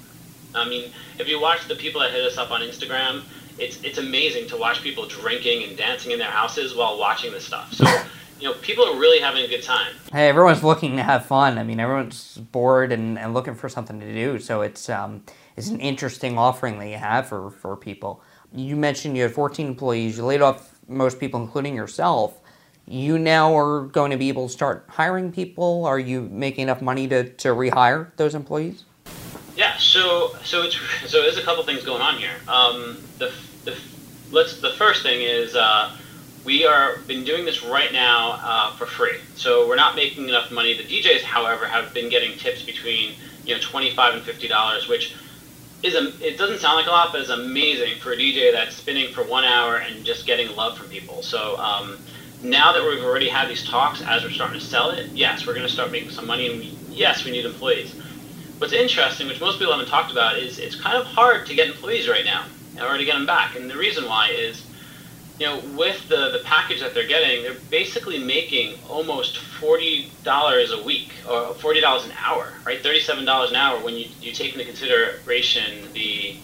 I 0.54 0.68
mean, 0.68 0.92
if 1.18 1.28
you 1.28 1.40
watch 1.40 1.66
the 1.66 1.74
people 1.74 2.00
that 2.00 2.12
hit 2.12 2.24
us 2.24 2.38
up 2.38 2.50
on 2.50 2.60
Instagram, 2.62 3.24
it's 3.58 3.82
it's 3.82 3.98
amazing 3.98 4.48
to 4.48 4.56
watch 4.56 4.82
people 4.82 5.06
drinking 5.06 5.64
and 5.64 5.76
dancing 5.76 6.12
in 6.12 6.18
their 6.18 6.30
houses 6.30 6.74
while 6.74 6.98
watching 6.98 7.32
this 7.32 7.44
stuff. 7.44 7.72
So 7.72 7.84
you 8.40 8.48
know, 8.48 8.54
people 8.54 8.84
are 8.84 8.98
really 8.98 9.20
having 9.20 9.44
a 9.44 9.48
good 9.48 9.62
time. 9.62 9.94
Hey, 10.12 10.28
everyone's 10.28 10.62
looking 10.62 10.96
to 10.96 11.02
have 11.02 11.24
fun. 11.24 11.58
I 11.58 11.62
mean, 11.62 11.80
everyone's 11.80 12.36
bored 12.36 12.92
and, 12.92 13.18
and 13.18 13.32
looking 13.32 13.54
for 13.54 13.68
something 13.68 13.98
to 14.00 14.12
do. 14.12 14.38
So 14.38 14.62
it's 14.62 14.88
um, 14.88 15.22
it's 15.56 15.68
an 15.68 15.80
interesting 15.80 16.36
offering 16.36 16.78
that 16.78 16.88
you 16.88 16.96
have 16.96 17.28
for, 17.28 17.50
for 17.50 17.76
people. 17.76 18.22
You 18.52 18.76
mentioned 18.76 19.16
you 19.16 19.22
had 19.22 19.32
14 19.32 19.66
employees. 19.66 20.18
You 20.18 20.24
laid 20.24 20.42
off 20.42 20.78
most 20.88 21.18
people, 21.18 21.40
including 21.40 21.74
yourself. 21.74 22.40
You 22.86 23.18
now 23.18 23.56
are 23.56 23.86
going 23.86 24.12
to 24.12 24.16
be 24.16 24.28
able 24.28 24.46
to 24.46 24.52
start 24.52 24.84
hiring 24.88 25.32
people. 25.32 25.84
Are 25.86 25.98
you 25.98 26.22
making 26.22 26.64
enough 26.64 26.80
money 26.80 27.08
to, 27.08 27.28
to 27.28 27.48
rehire 27.48 28.14
those 28.16 28.34
employees? 28.34 28.84
Yeah. 29.56 29.76
So 29.78 30.36
so 30.44 30.62
it's 30.62 30.78
so 31.06 31.22
there's 31.22 31.38
a 31.38 31.42
couple 31.42 31.64
things 31.64 31.84
going 31.84 32.02
on 32.02 32.18
here. 32.18 32.36
Um, 32.46 32.98
the, 33.18 33.32
the 33.66 33.76
let's 34.30 34.60
the 34.60 34.70
first 34.70 35.02
thing 35.02 35.20
is. 35.22 35.54
Uh, 35.54 35.92
we 36.46 36.64
are 36.64 36.98
been 37.08 37.24
doing 37.24 37.44
this 37.44 37.64
right 37.64 37.92
now 37.92 38.38
uh, 38.40 38.76
for 38.76 38.86
free. 38.86 39.18
So 39.34 39.66
we're 39.66 39.74
not 39.74 39.96
making 39.96 40.28
enough 40.28 40.52
money. 40.52 40.74
The 40.74 40.84
DJs, 40.84 41.22
however, 41.22 41.66
have 41.66 41.92
been 41.92 42.08
getting 42.08 42.38
tips 42.38 42.62
between 42.62 43.14
you 43.44 43.54
know 43.54 43.60
twenty 43.60 43.94
five 43.94 44.14
and 44.14 44.22
fifty 44.22 44.46
dollars, 44.46 44.88
which 44.88 45.16
is 45.82 45.94
a, 45.94 46.12
it 46.24 46.38
doesn't 46.38 46.60
sound 46.60 46.76
like 46.76 46.86
a 46.86 46.90
lot, 46.90 47.10
but 47.12 47.20
it's 47.20 47.30
amazing 47.30 47.98
for 48.00 48.12
a 48.12 48.16
DJ 48.16 48.52
that's 48.52 48.76
spinning 48.76 49.12
for 49.12 49.24
one 49.24 49.44
hour 49.44 49.76
and 49.76 50.04
just 50.04 50.24
getting 50.26 50.54
love 50.54 50.78
from 50.78 50.88
people. 50.88 51.22
So 51.22 51.58
um, 51.58 51.98
now 52.42 52.72
that 52.72 52.82
we've 52.82 53.02
already 53.04 53.28
had 53.28 53.48
these 53.48 53.64
talks, 53.64 54.00
as 54.02 54.22
we're 54.22 54.30
starting 54.30 54.58
to 54.58 54.64
sell 54.64 54.90
it, 54.90 55.10
yes, 55.14 55.46
we're 55.46 55.54
going 55.54 55.66
to 55.66 55.72
start 55.72 55.90
making 55.90 56.10
some 56.10 56.26
money, 56.26 56.52
and 56.52 56.62
yes, 56.94 57.24
we 57.24 57.32
need 57.32 57.44
employees. 57.44 57.94
What's 58.58 58.72
interesting, 58.72 59.26
which 59.26 59.40
most 59.40 59.58
people 59.58 59.72
haven't 59.72 59.88
talked 59.88 60.12
about, 60.12 60.38
is 60.38 60.58
it's 60.58 60.80
kind 60.80 60.96
of 60.96 61.06
hard 61.06 61.46
to 61.46 61.54
get 61.54 61.68
employees 61.68 62.08
right 62.08 62.24
now, 62.24 62.44
or 62.80 62.96
to 62.96 63.04
get 63.04 63.14
them 63.14 63.26
back, 63.26 63.56
and 63.56 63.70
the 63.70 63.76
reason 63.76 64.04
why 64.04 64.30
is 64.30 64.66
you 65.38 65.46
know, 65.46 65.60
with 65.76 66.08
the, 66.08 66.30
the 66.30 66.40
package 66.44 66.80
that 66.80 66.94
they're 66.94 67.06
getting, 67.06 67.42
they're 67.42 67.60
basically 67.70 68.18
making 68.18 68.78
almost 68.88 69.38
forty 69.38 70.10
dollars 70.22 70.72
a 70.72 70.82
week 70.82 71.12
or 71.28 71.54
forty 71.54 71.80
dollars 71.80 72.06
an 72.06 72.12
hour, 72.24 72.52
right? 72.64 72.82
Thirty-seven 72.82 73.24
dollars 73.24 73.50
an 73.50 73.56
hour 73.56 73.82
when 73.84 73.94
you, 73.94 74.06
you 74.20 74.32
take 74.32 74.52
into 74.54 74.64
consideration 74.64 75.92
the 75.92 76.36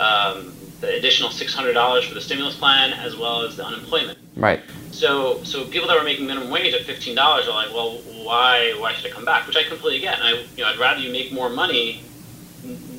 um, 0.00 0.52
the 0.80 0.96
additional 0.96 1.30
six 1.30 1.54
hundred 1.54 1.74
dollars 1.74 2.04
for 2.04 2.14
the 2.14 2.20
stimulus 2.20 2.56
plan 2.56 2.92
as 2.92 3.16
well 3.16 3.42
as 3.42 3.56
the 3.56 3.64
unemployment. 3.64 4.18
Right. 4.36 4.60
So 4.90 5.42
so 5.44 5.66
people 5.66 5.86
that 5.88 5.96
were 5.96 6.04
making 6.04 6.26
minimum 6.26 6.50
wage 6.50 6.74
at 6.74 6.82
fifteen 6.82 7.14
dollars 7.14 7.46
are 7.46 7.54
like, 7.54 7.72
well, 7.72 7.98
why 8.24 8.74
why 8.80 8.94
should 8.94 9.10
I 9.12 9.14
come 9.14 9.24
back? 9.24 9.46
Which 9.46 9.56
I 9.56 9.62
completely 9.62 10.00
get. 10.00 10.18
And 10.18 10.24
I 10.24 10.30
you 10.56 10.64
know 10.64 10.70
I'd 10.70 10.78
rather 10.78 11.00
you 11.00 11.12
make 11.12 11.32
more 11.32 11.50
money 11.50 12.02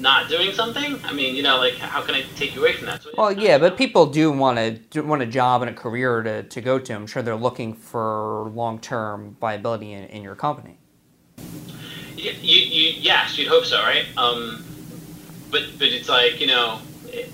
not 0.06 0.30
doing 0.30 0.54
something? 0.54 1.04
I 1.04 1.12
mean, 1.12 1.36
you 1.36 1.44
know, 1.44 1.58
like 1.58 1.74
how 1.74 2.02
can 2.02 2.16
I 2.16 2.24
take 2.36 2.56
you 2.56 2.62
away 2.62 2.74
from 2.74 2.86
that? 2.86 3.02
So 3.02 3.10
well, 3.18 3.32
yeah, 3.34 3.58
but 3.58 3.76
people 3.76 4.06
do 4.06 4.32
want 4.32 4.92
to 4.92 5.02
want 5.02 5.22
a 5.24 5.26
job 5.26 5.64
and 5.64 5.72
a 5.72 5.74
career 5.74 6.22
to, 6.22 6.44
to 6.44 6.62
go 6.62 6.80
to. 6.80 6.94
I'm 6.94 7.08
sure 7.08 7.22
they're 7.22 7.36
looking 7.36 7.74
for 7.74 8.50
long 8.54 8.80
term 8.80 9.36
viability 9.42 9.92
in, 9.92 10.06
in 10.06 10.22
your 10.22 10.36
company. 10.36 10.78
You, 12.16 12.32
you, 12.40 12.60
you, 12.66 12.94
yes, 13.02 13.38
you'd 13.38 13.50
hope 13.50 13.66
so, 13.66 13.82
right? 13.82 14.06
Um, 14.16 14.64
but 15.52 15.64
but 15.78 15.88
it's 15.88 16.08
like 16.08 16.40
you 16.40 16.48
know, 16.48 16.80
it, 17.08 17.30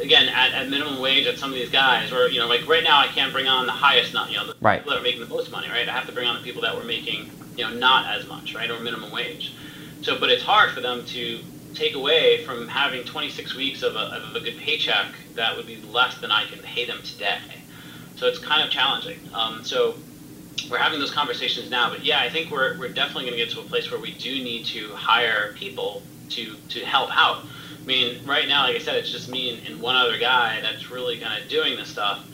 again, 0.00 0.28
at, 0.28 0.52
at 0.52 0.68
minimum 0.68 1.00
wage, 1.00 1.26
at 1.26 1.38
some 1.38 1.50
of 1.50 1.56
these 1.56 1.70
guys, 1.70 2.12
or 2.12 2.28
you 2.28 2.40
know, 2.40 2.48
like 2.48 2.66
right 2.68 2.82
now, 2.82 2.98
I 2.98 3.06
can't 3.06 3.32
bring 3.32 3.46
on 3.46 3.66
the 3.66 3.72
highest, 3.72 4.12
not 4.12 4.30
you 4.30 4.36
know, 4.36 4.48
the 4.48 4.56
right. 4.60 4.80
people 4.80 4.92
that 4.92 5.00
are 5.00 5.04
making 5.04 5.20
the 5.20 5.28
most 5.28 5.52
money, 5.52 5.68
right? 5.68 5.88
I 5.88 5.92
have 5.92 6.06
to 6.06 6.12
bring 6.12 6.26
on 6.26 6.34
the 6.34 6.42
people 6.42 6.62
that 6.62 6.76
were 6.76 6.84
making 6.84 7.30
you 7.56 7.64
know 7.64 7.72
not 7.72 8.06
as 8.06 8.26
much, 8.26 8.54
right, 8.54 8.68
or 8.68 8.80
minimum 8.80 9.12
wage. 9.12 9.54
So, 10.02 10.18
but 10.18 10.28
it's 10.30 10.42
hard 10.42 10.72
for 10.72 10.80
them 10.80 11.04
to 11.06 11.40
take 11.74 11.94
away 11.94 12.44
from 12.44 12.68
having 12.68 13.04
26 13.04 13.54
weeks 13.54 13.82
of 13.82 13.96
a, 13.96 13.98
of 13.98 14.36
a 14.36 14.40
good 14.40 14.56
paycheck 14.58 15.12
that 15.34 15.56
would 15.56 15.66
be 15.66 15.76
less 15.92 16.18
than 16.18 16.30
I 16.30 16.44
can 16.46 16.58
pay 16.60 16.84
them 16.84 17.00
today. 17.02 17.38
So 18.16 18.26
it's 18.26 18.38
kind 18.38 18.62
of 18.62 18.70
challenging. 18.70 19.18
Um, 19.32 19.64
so 19.64 19.94
we're 20.70 20.78
having 20.78 20.98
those 20.98 21.12
conversations 21.12 21.70
now, 21.70 21.90
but 21.90 22.04
yeah, 22.04 22.20
I 22.20 22.28
think 22.28 22.50
we're, 22.50 22.78
we're 22.78 22.88
definitely 22.88 23.24
going 23.24 23.38
to 23.38 23.44
get 23.44 23.50
to 23.54 23.60
a 23.60 23.64
place 23.64 23.90
where 23.90 24.00
we 24.00 24.12
do 24.12 24.30
need 24.30 24.66
to 24.66 24.88
hire 24.94 25.54
people 25.54 26.02
to, 26.30 26.56
to 26.68 26.84
help 26.84 27.10
out. 27.16 27.44
I 27.80 27.86
mean, 27.86 28.24
right 28.26 28.46
now, 28.46 28.64
like 28.64 28.76
I 28.76 28.78
said, 28.78 28.96
it's 28.96 29.10
just 29.10 29.28
me 29.30 29.54
and, 29.54 29.66
and 29.66 29.80
one 29.80 29.96
other 29.96 30.18
guy 30.18 30.60
that's 30.60 30.90
really 30.90 31.18
kind 31.18 31.42
of 31.42 31.48
doing 31.48 31.76
this 31.76 31.88
stuff. 31.88 32.26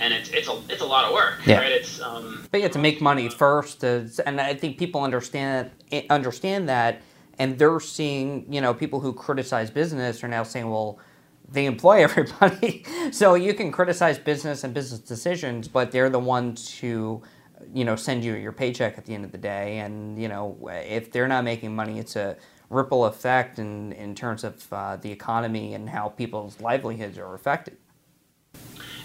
And 0.00 0.12
it's 0.12 0.28
it's 0.30 0.48
a 0.48 0.60
it's 0.68 0.82
a 0.82 0.86
lot 0.86 1.04
of 1.04 1.12
work, 1.12 1.46
yeah. 1.46 1.60
right? 1.60 1.70
It's 1.70 2.00
um, 2.00 2.48
but 2.50 2.58
you 2.58 2.64
have 2.64 2.72
to 2.72 2.80
make 2.80 3.00
money 3.00 3.28
first, 3.28 3.84
and 3.84 4.40
I 4.40 4.52
think 4.54 4.76
people 4.76 5.04
understand 5.04 5.70
understand 6.10 6.68
that 6.68 7.00
and 7.38 7.58
they're 7.58 7.80
seeing, 7.80 8.52
you 8.52 8.60
know, 8.60 8.74
people 8.74 9.00
who 9.00 9.12
criticize 9.12 9.70
business 9.70 10.22
are 10.24 10.28
now 10.28 10.42
saying, 10.42 10.70
well, 10.70 10.98
they 11.50 11.66
employ 11.66 12.02
everybody. 12.04 12.84
so 13.12 13.34
you 13.34 13.54
can 13.54 13.72
criticize 13.72 14.18
business 14.18 14.64
and 14.64 14.74
business 14.74 15.00
decisions, 15.00 15.68
but 15.68 15.92
they're 15.92 16.10
the 16.10 16.18
ones 16.18 16.78
who, 16.78 17.22
you 17.72 17.84
know, 17.84 17.96
send 17.96 18.24
you 18.24 18.34
your 18.34 18.52
paycheck 18.52 18.98
at 18.98 19.04
the 19.06 19.14
end 19.14 19.24
of 19.24 19.32
the 19.32 19.38
day. 19.38 19.78
And, 19.78 20.20
you 20.20 20.28
know, 20.28 20.58
if 20.70 21.12
they're 21.12 21.28
not 21.28 21.44
making 21.44 21.74
money, 21.74 21.98
it's 21.98 22.16
a 22.16 22.36
ripple 22.70 23.06
effect 23.06 23.58
in, 23.58 23.92
in 23.92 24.14
terms 24.14 24.44
of 24.44 24.72
uh, 24.72 24.96
the 24.96 25.10
economy 25.10 25.74
and 25.74 25.88
how 25.88 26.08
people's 26.08 26.60
livelihoods 26.60 27.18
are 27.18 27.34
affected. 27.34 27.76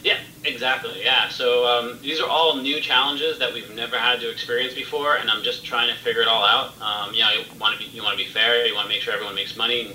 Yeah, 0.04 0.18
exactly. 0.44 1.02
Yeah. 1.04 1.28
So 1.30 1.66
um, 1.66 2.00
these 2.02 2.20
are 2.22 2.30
all 2.30 2.56
new 2.58 2.80
challenges 2.82 3.40
that 3.40 3.54
we've 3.54 3.70
never 3.72 3.98
had 4.00 4.20
to 4.22 4.30
experience 4.32 4.74
before, 4.74 5.16
and 5.18 5.30
I'm 5.30 5.44
just 5.44 5.66
trying 5.66 5.94
to 5.94 6.02
figure 6.02 6.22
it 6.22 6.28
all 6.28 6.46
out. 6.46 6.82
Um, 6.82 7.14
you 7.14 7.22
know, 7.22 7.32
you 7.32 7.60
want 7.60 7.80
to 7.80 7.86
be 7.86 7.92
you 7.96 8.02
want 8.04 8.18
to 8.18 8.24
be 8.24 8.30
fair. 8.30 8.66
You 8.66 8.76
want 8.76 8.86
to 8.86 8.90
make 8.90 9.02
sure 9.02 9.14
everyone 9.14 9.36
makes 9.36 9.58
money, 9.58 9.82
and 9.82 9.90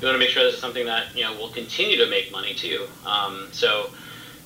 you 0.00 0.06
want 0.08 0.14
to 0.14 0.18
make 0.18 0.30
sure 0.30 0.44
this 0.44 0.54
is 0.54 0.60
something 0.60 0.86
that 0.86 1.14
you 1.14 1.22
know 1.24 1.36
will 1.36 1.50
continue 1.50 1.96
to 1.98 2.06
make 2.10 2.32
money 2.32 2.54
too. 2.54 2.88
Um, 3.04 3.48
so 3.52 3.90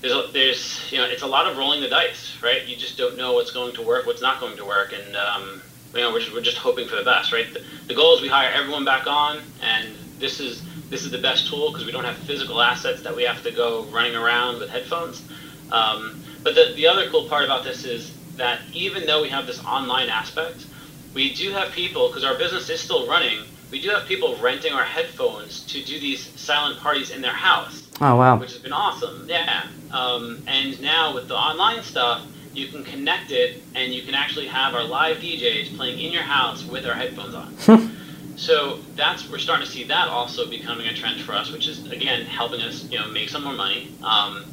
there's 0.03 0.15
there's 0.35 0.93
you 0.93 0.99
know 0.99 1.05
it's 1.07 1.23
a 1.23 1.27
lot 1.27 1.47
of 1.51 1.57
rolling 1.57 1.81
the 1.81 1.89
dice, 1.89 2.37
right? 2.43 2.67
You 2.67 2.77
just 2.77 2.99
don't 2.99 3.17
know 3.17 3.33
what's 3.33 3.51
going 3.53 3.75
to 3.77 3.83
work, 3.83 4.07
what's 4.07 4.23
not 4.23 4.41
going 4.41 4.57
to 4.59 4.67
work, 4.67 4.93
and 4.93 5.17
um, 5.17 5.63
you 5.95 6.01
know 6.01 6.13
we're 6.13 6.21
just, 6.21 6.35
we're 6.35 6.43
just 6.43 6.59
hoping 6.59 6.87
for 6.87 6.97
the 6.97 7.05
best, 7.05 7.33
right? 7.33 7.47
The, 7.53 7.61
the 7.89 7.95
goal 7.95 8.15
is 8.15 8.21
we 8.23 8.29
hire 8.29 8.51
everyone 8.53 8.85
back 8.85 9.07
on, 9.07 9.41
and 9.63 9.97
this 10.19 10.39
is 10.41 10.65
this 10.91 11.05
is 11.05 11.11
the 11.11 11.19
best 11.19 11.49
tool 11.49 11.71
because 11.71 11.85
we 11.85 11.93
don't 11.93 12.05
have 12.05 12.17
physical 12.19 12.61
assets 12.61 13.03
that 13.03 13.15
we 13.15 13.25
have 13.25 13.43
to 13.43 13.51
go 13.51 13.85
running 13.85 14.15
around 14.15 14.59
with 14.59 14.71
headphones. 14.71 15.23
Um, 15.71 16.23
but 16.43 16.55
the, 16.55 16.73
the 16.77 16.87
other 16.87 17.11
cool 17.11 17.29
part 17.29 17.45
about 17.45 17.65
this 17.65 17.85
is 17.85 18.17
that 18.37 18.61
even 18.73 19.05
though 19.07 19.21
we 19.23 19.29
have 19.29 19.47
this 19.47 19.63
online 19.65 20.09
aspect, 20.09 20.67
we 21.15 21.35
do 21.35 21.51
have 21.53 21.73
people, 21.73 22.09
because 22.09 22.25
our 22.25 22.37
business 22.39 22.71
is 22.71 22.81
still 22.81 23.07
running, 23.07 23.41
we 23.71 23.81
do 23.81 23.91
have 23.91 24.07
people 24.07 24.37
renting 24.37 24.73
our 24.73 24.85
headphones 24.85 25.61
to 25.67 25.83
do 25.83 26.01
these 26.01 26.29
silent 26.41 26.81
parties 26.81 27.11
in 27.11 27.21
their 27.21 27.33
house. 27.33 27.89
Oh, 28.01 28.17
wow. 28.17 28.39
Which 28.39 28.53
has 28.53 28.63
been 28.63 28.73
awesome. 28.73 29.27
Yeah. 29.29 29.67
Um, 29.91 30.43
and 30.47 30.81
now 30.81 31.15
with 31.15 31.29
the 31.29 31.37
online 31.37 31.83
stuff, 31.83 32.25
you 32.55 32.69
can 32.69 32.83
connect 32.85 33.31
it 33.31 33.63
and 33.75 33.93
you 33.93 34.03
can 34.03 34.15
actually 34.15 34.47
have 34.47 34.75
our 34.75 34.85
live 34.85 35.19
DJs 35.19 35.77
playing 35.77 35.99
in 35.99 36.13
your 36.13 36.23
house 36.23 36.65
with 36.65 36.87
our 36.87 36.95
headphones 36.95 37.35
on. 37.35 37.91
So 38.39 38.79
that's 38.95 39.29
we're 39.29 39.39
starting 39.39 39.67
to 39.67 39.71
see 39.71 39.83
that 39.85 40.07
also 40.07 40.49
becoming 40.49 40.87
a 40.87 40.95
trend 40.95 41.21
for 41.23 41.33
us, 41.33 41.51
which 41.51 41.67
is 41.67 41.91
again 41.91 42.25
helping 42.25 42.61
us, 42.61 42.89
you 42.89 42.97
know, 42.97 43.09
make 43.09 43.29
some 43.29 43.43
more 43.43 43.53
money. 43.53 43.91
Um, 44.01 44.45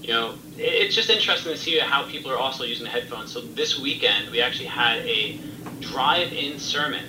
you 0.00 0.10
know, 0.10 0.36
it's 0.56 0.94
just 0.94 1.10
interesting 1.10 1.52
to 1.52 1.58
see 1.58 1.76
how 1.80 2.04
people 2.04 2.30
are 2.30 2.38
also 2.38 2.62
using 2.62 2.84
the 2.84 2.90
headphones. 2.90 3.32
So 3.32 3.40
this 3.40 3.80
weekend 3.80 4.30
we 4.30 4.40
actually 4.40 4.66
had 4.66 4.98
a 4.98 5.40
drive-in 5.80 6.60
sermon. 6.60 7.04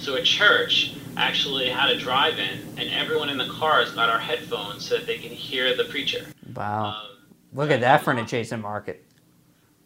So 0.00 0.16
a 0.16 0.22
church 0.22 0.96
actually 1.16 1.68
had 1.68 1.90
a 1.90 1.96
drive-in, 1.96 2.58
and 2.76 2.90
everyone 2.90 3.28
in 3.28 3.38
the 3.38 3.48
cars 3.48 3.92
got 3.92 4.10
our 4.10 4.18
headphones 4.18 4.84
so 4.84 4.98
that 4.98 5.06
they 5.06 5.18
can 5.18 5.30
hear 5.30 5.76
the 5.76 5.84
preacher. 5.84 6.26
Wow! 6.52 6.86
Um, 6.86 7.16
Look 7.52 7.70
at 7.70 7.80
that 7.80 8.02
for 8.02 8.10
an 8.10 8.18
adjacent 8.18 8.60
market. 8.60 9.04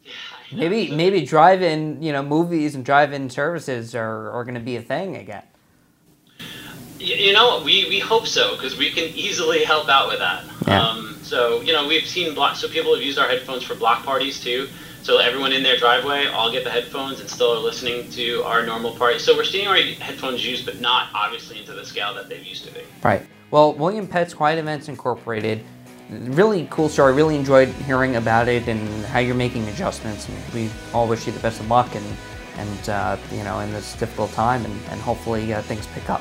Yeah, 0.03 0.13
maybe 0.57 0.91
maybe 0.91 1.27
drive-in, 1.27 2.03
you 2.03 2.13
know, 2.13 2.23
movies 2.23 2.75
and 2.75 2.87
drive-in 2.87 3.29
services 3.29 3.95
are, 3.95 4.31
are 4.31 4.45
going 4.45 4.55
to 4.55 4.61
be 4.61 4.77
a 4.77 4.83
thing 4.83 5.17
again. 5.17 5.43
You 7.01 7.33
know, 7.33 7.63
we, 7.65 7.89
we 7.89 7.99
hope 7.99 8.27
so 8.27 8.57
because 8.57 8.77
we 8.77 8.91
can 8.91 9.05
easily 9.15 9.65
help 9.65 9.89
out 9.89 10.09
with 10.09 10.19
that. 10.19 10.45
Yeah. 10.67 10.83
Um, 10.83 11.19
so 11.23 11.61
you 11.63 11.73
know, 11.73 11.89
we've 11.89 12.07
seen 12.07 12.35
block. 12.35 12.57
So 12.57 12.69
people 12.69 12.95
have 12.95 13.03
used 13.03 13.19
our 13.19 13.29
headphones 13.29 13.63
for 13.63 13.75
block 13.75 14.05
parties 14.05 14.39
too. 14.41 14.69
So 15.03 15.17
everyone 15.19 15.53
in 15.53 15.63
their 15.63 15.79
driveway 15.79 16.27
all 16.27 16.53
get 16.53 16.63
the 16.63 16.71
headphones 16.71 17.21
and 17.21 17.29
still 17.29 17.53
are 17.55 17.59
listening 17.59 18.11
to 18.11 18.43
our 18.43 18.65
normal 18.67 18.95
party. 18.95 19.19
So 19.19 19.35
we're 19.35 19.45
seeing 19.45 19.67
our 19.67 19.77
headphones 19.77 20.45
used, 20.45 20.67
but 20.67 20.81
not 20.81 21.09
obviously 21.15 21.59
into 21.59 21.73
the 21.73 21.87
scale 21.87 22.13
that 22.15 22.29
they've 22.29 22.45
used 22.45 22.65
to 22.67 22.75
be. 22.75 22.83
Right. 23.03 23.27
Well, 23.51 23.73
William 23.73 24.07
Pett's 24.07 24.35
Quiet 24.35 24.59
Events 24.59 24.89
Incorporated. 24.89 25.65
Really 26.11 26.69
cool 26.71 26.91
story. 26.91 27.15
Really 27.15 27.37
enjoyed 27.37 27.69
hearing 27.69 28.17
about 28.17 28.47
it 28.49 28.69
and 28.69 29.07
how 29.07 29.21
you're 29.21 29.35
making 29.35 29.67
adjustments. 29.69 30.29
And 30.29 30.37
we 30.53 30.71
all 30.93 31.09
wish 31.09 31.27
you 31.27 31.33
the 31.33 31.41
best 31.41 31.61
of 31.61 31.69
luck 31.69 31.95
and 31.95 32.05
and 32.57 32.89
uh, 32.91 33.17
you 33.33 33.43
know 33.43 33.61
in 33.61 33.73
this 33.73 33.95
difficult 33.95 34.33
time 34.33 34.65
and, 34.65 34.81
and 34.91 35.01
hopefully 35.01 35.55
uh, 35.55 35.63
things 35.63 35.87
pick 35.89 36.11
up. 36.11 36.21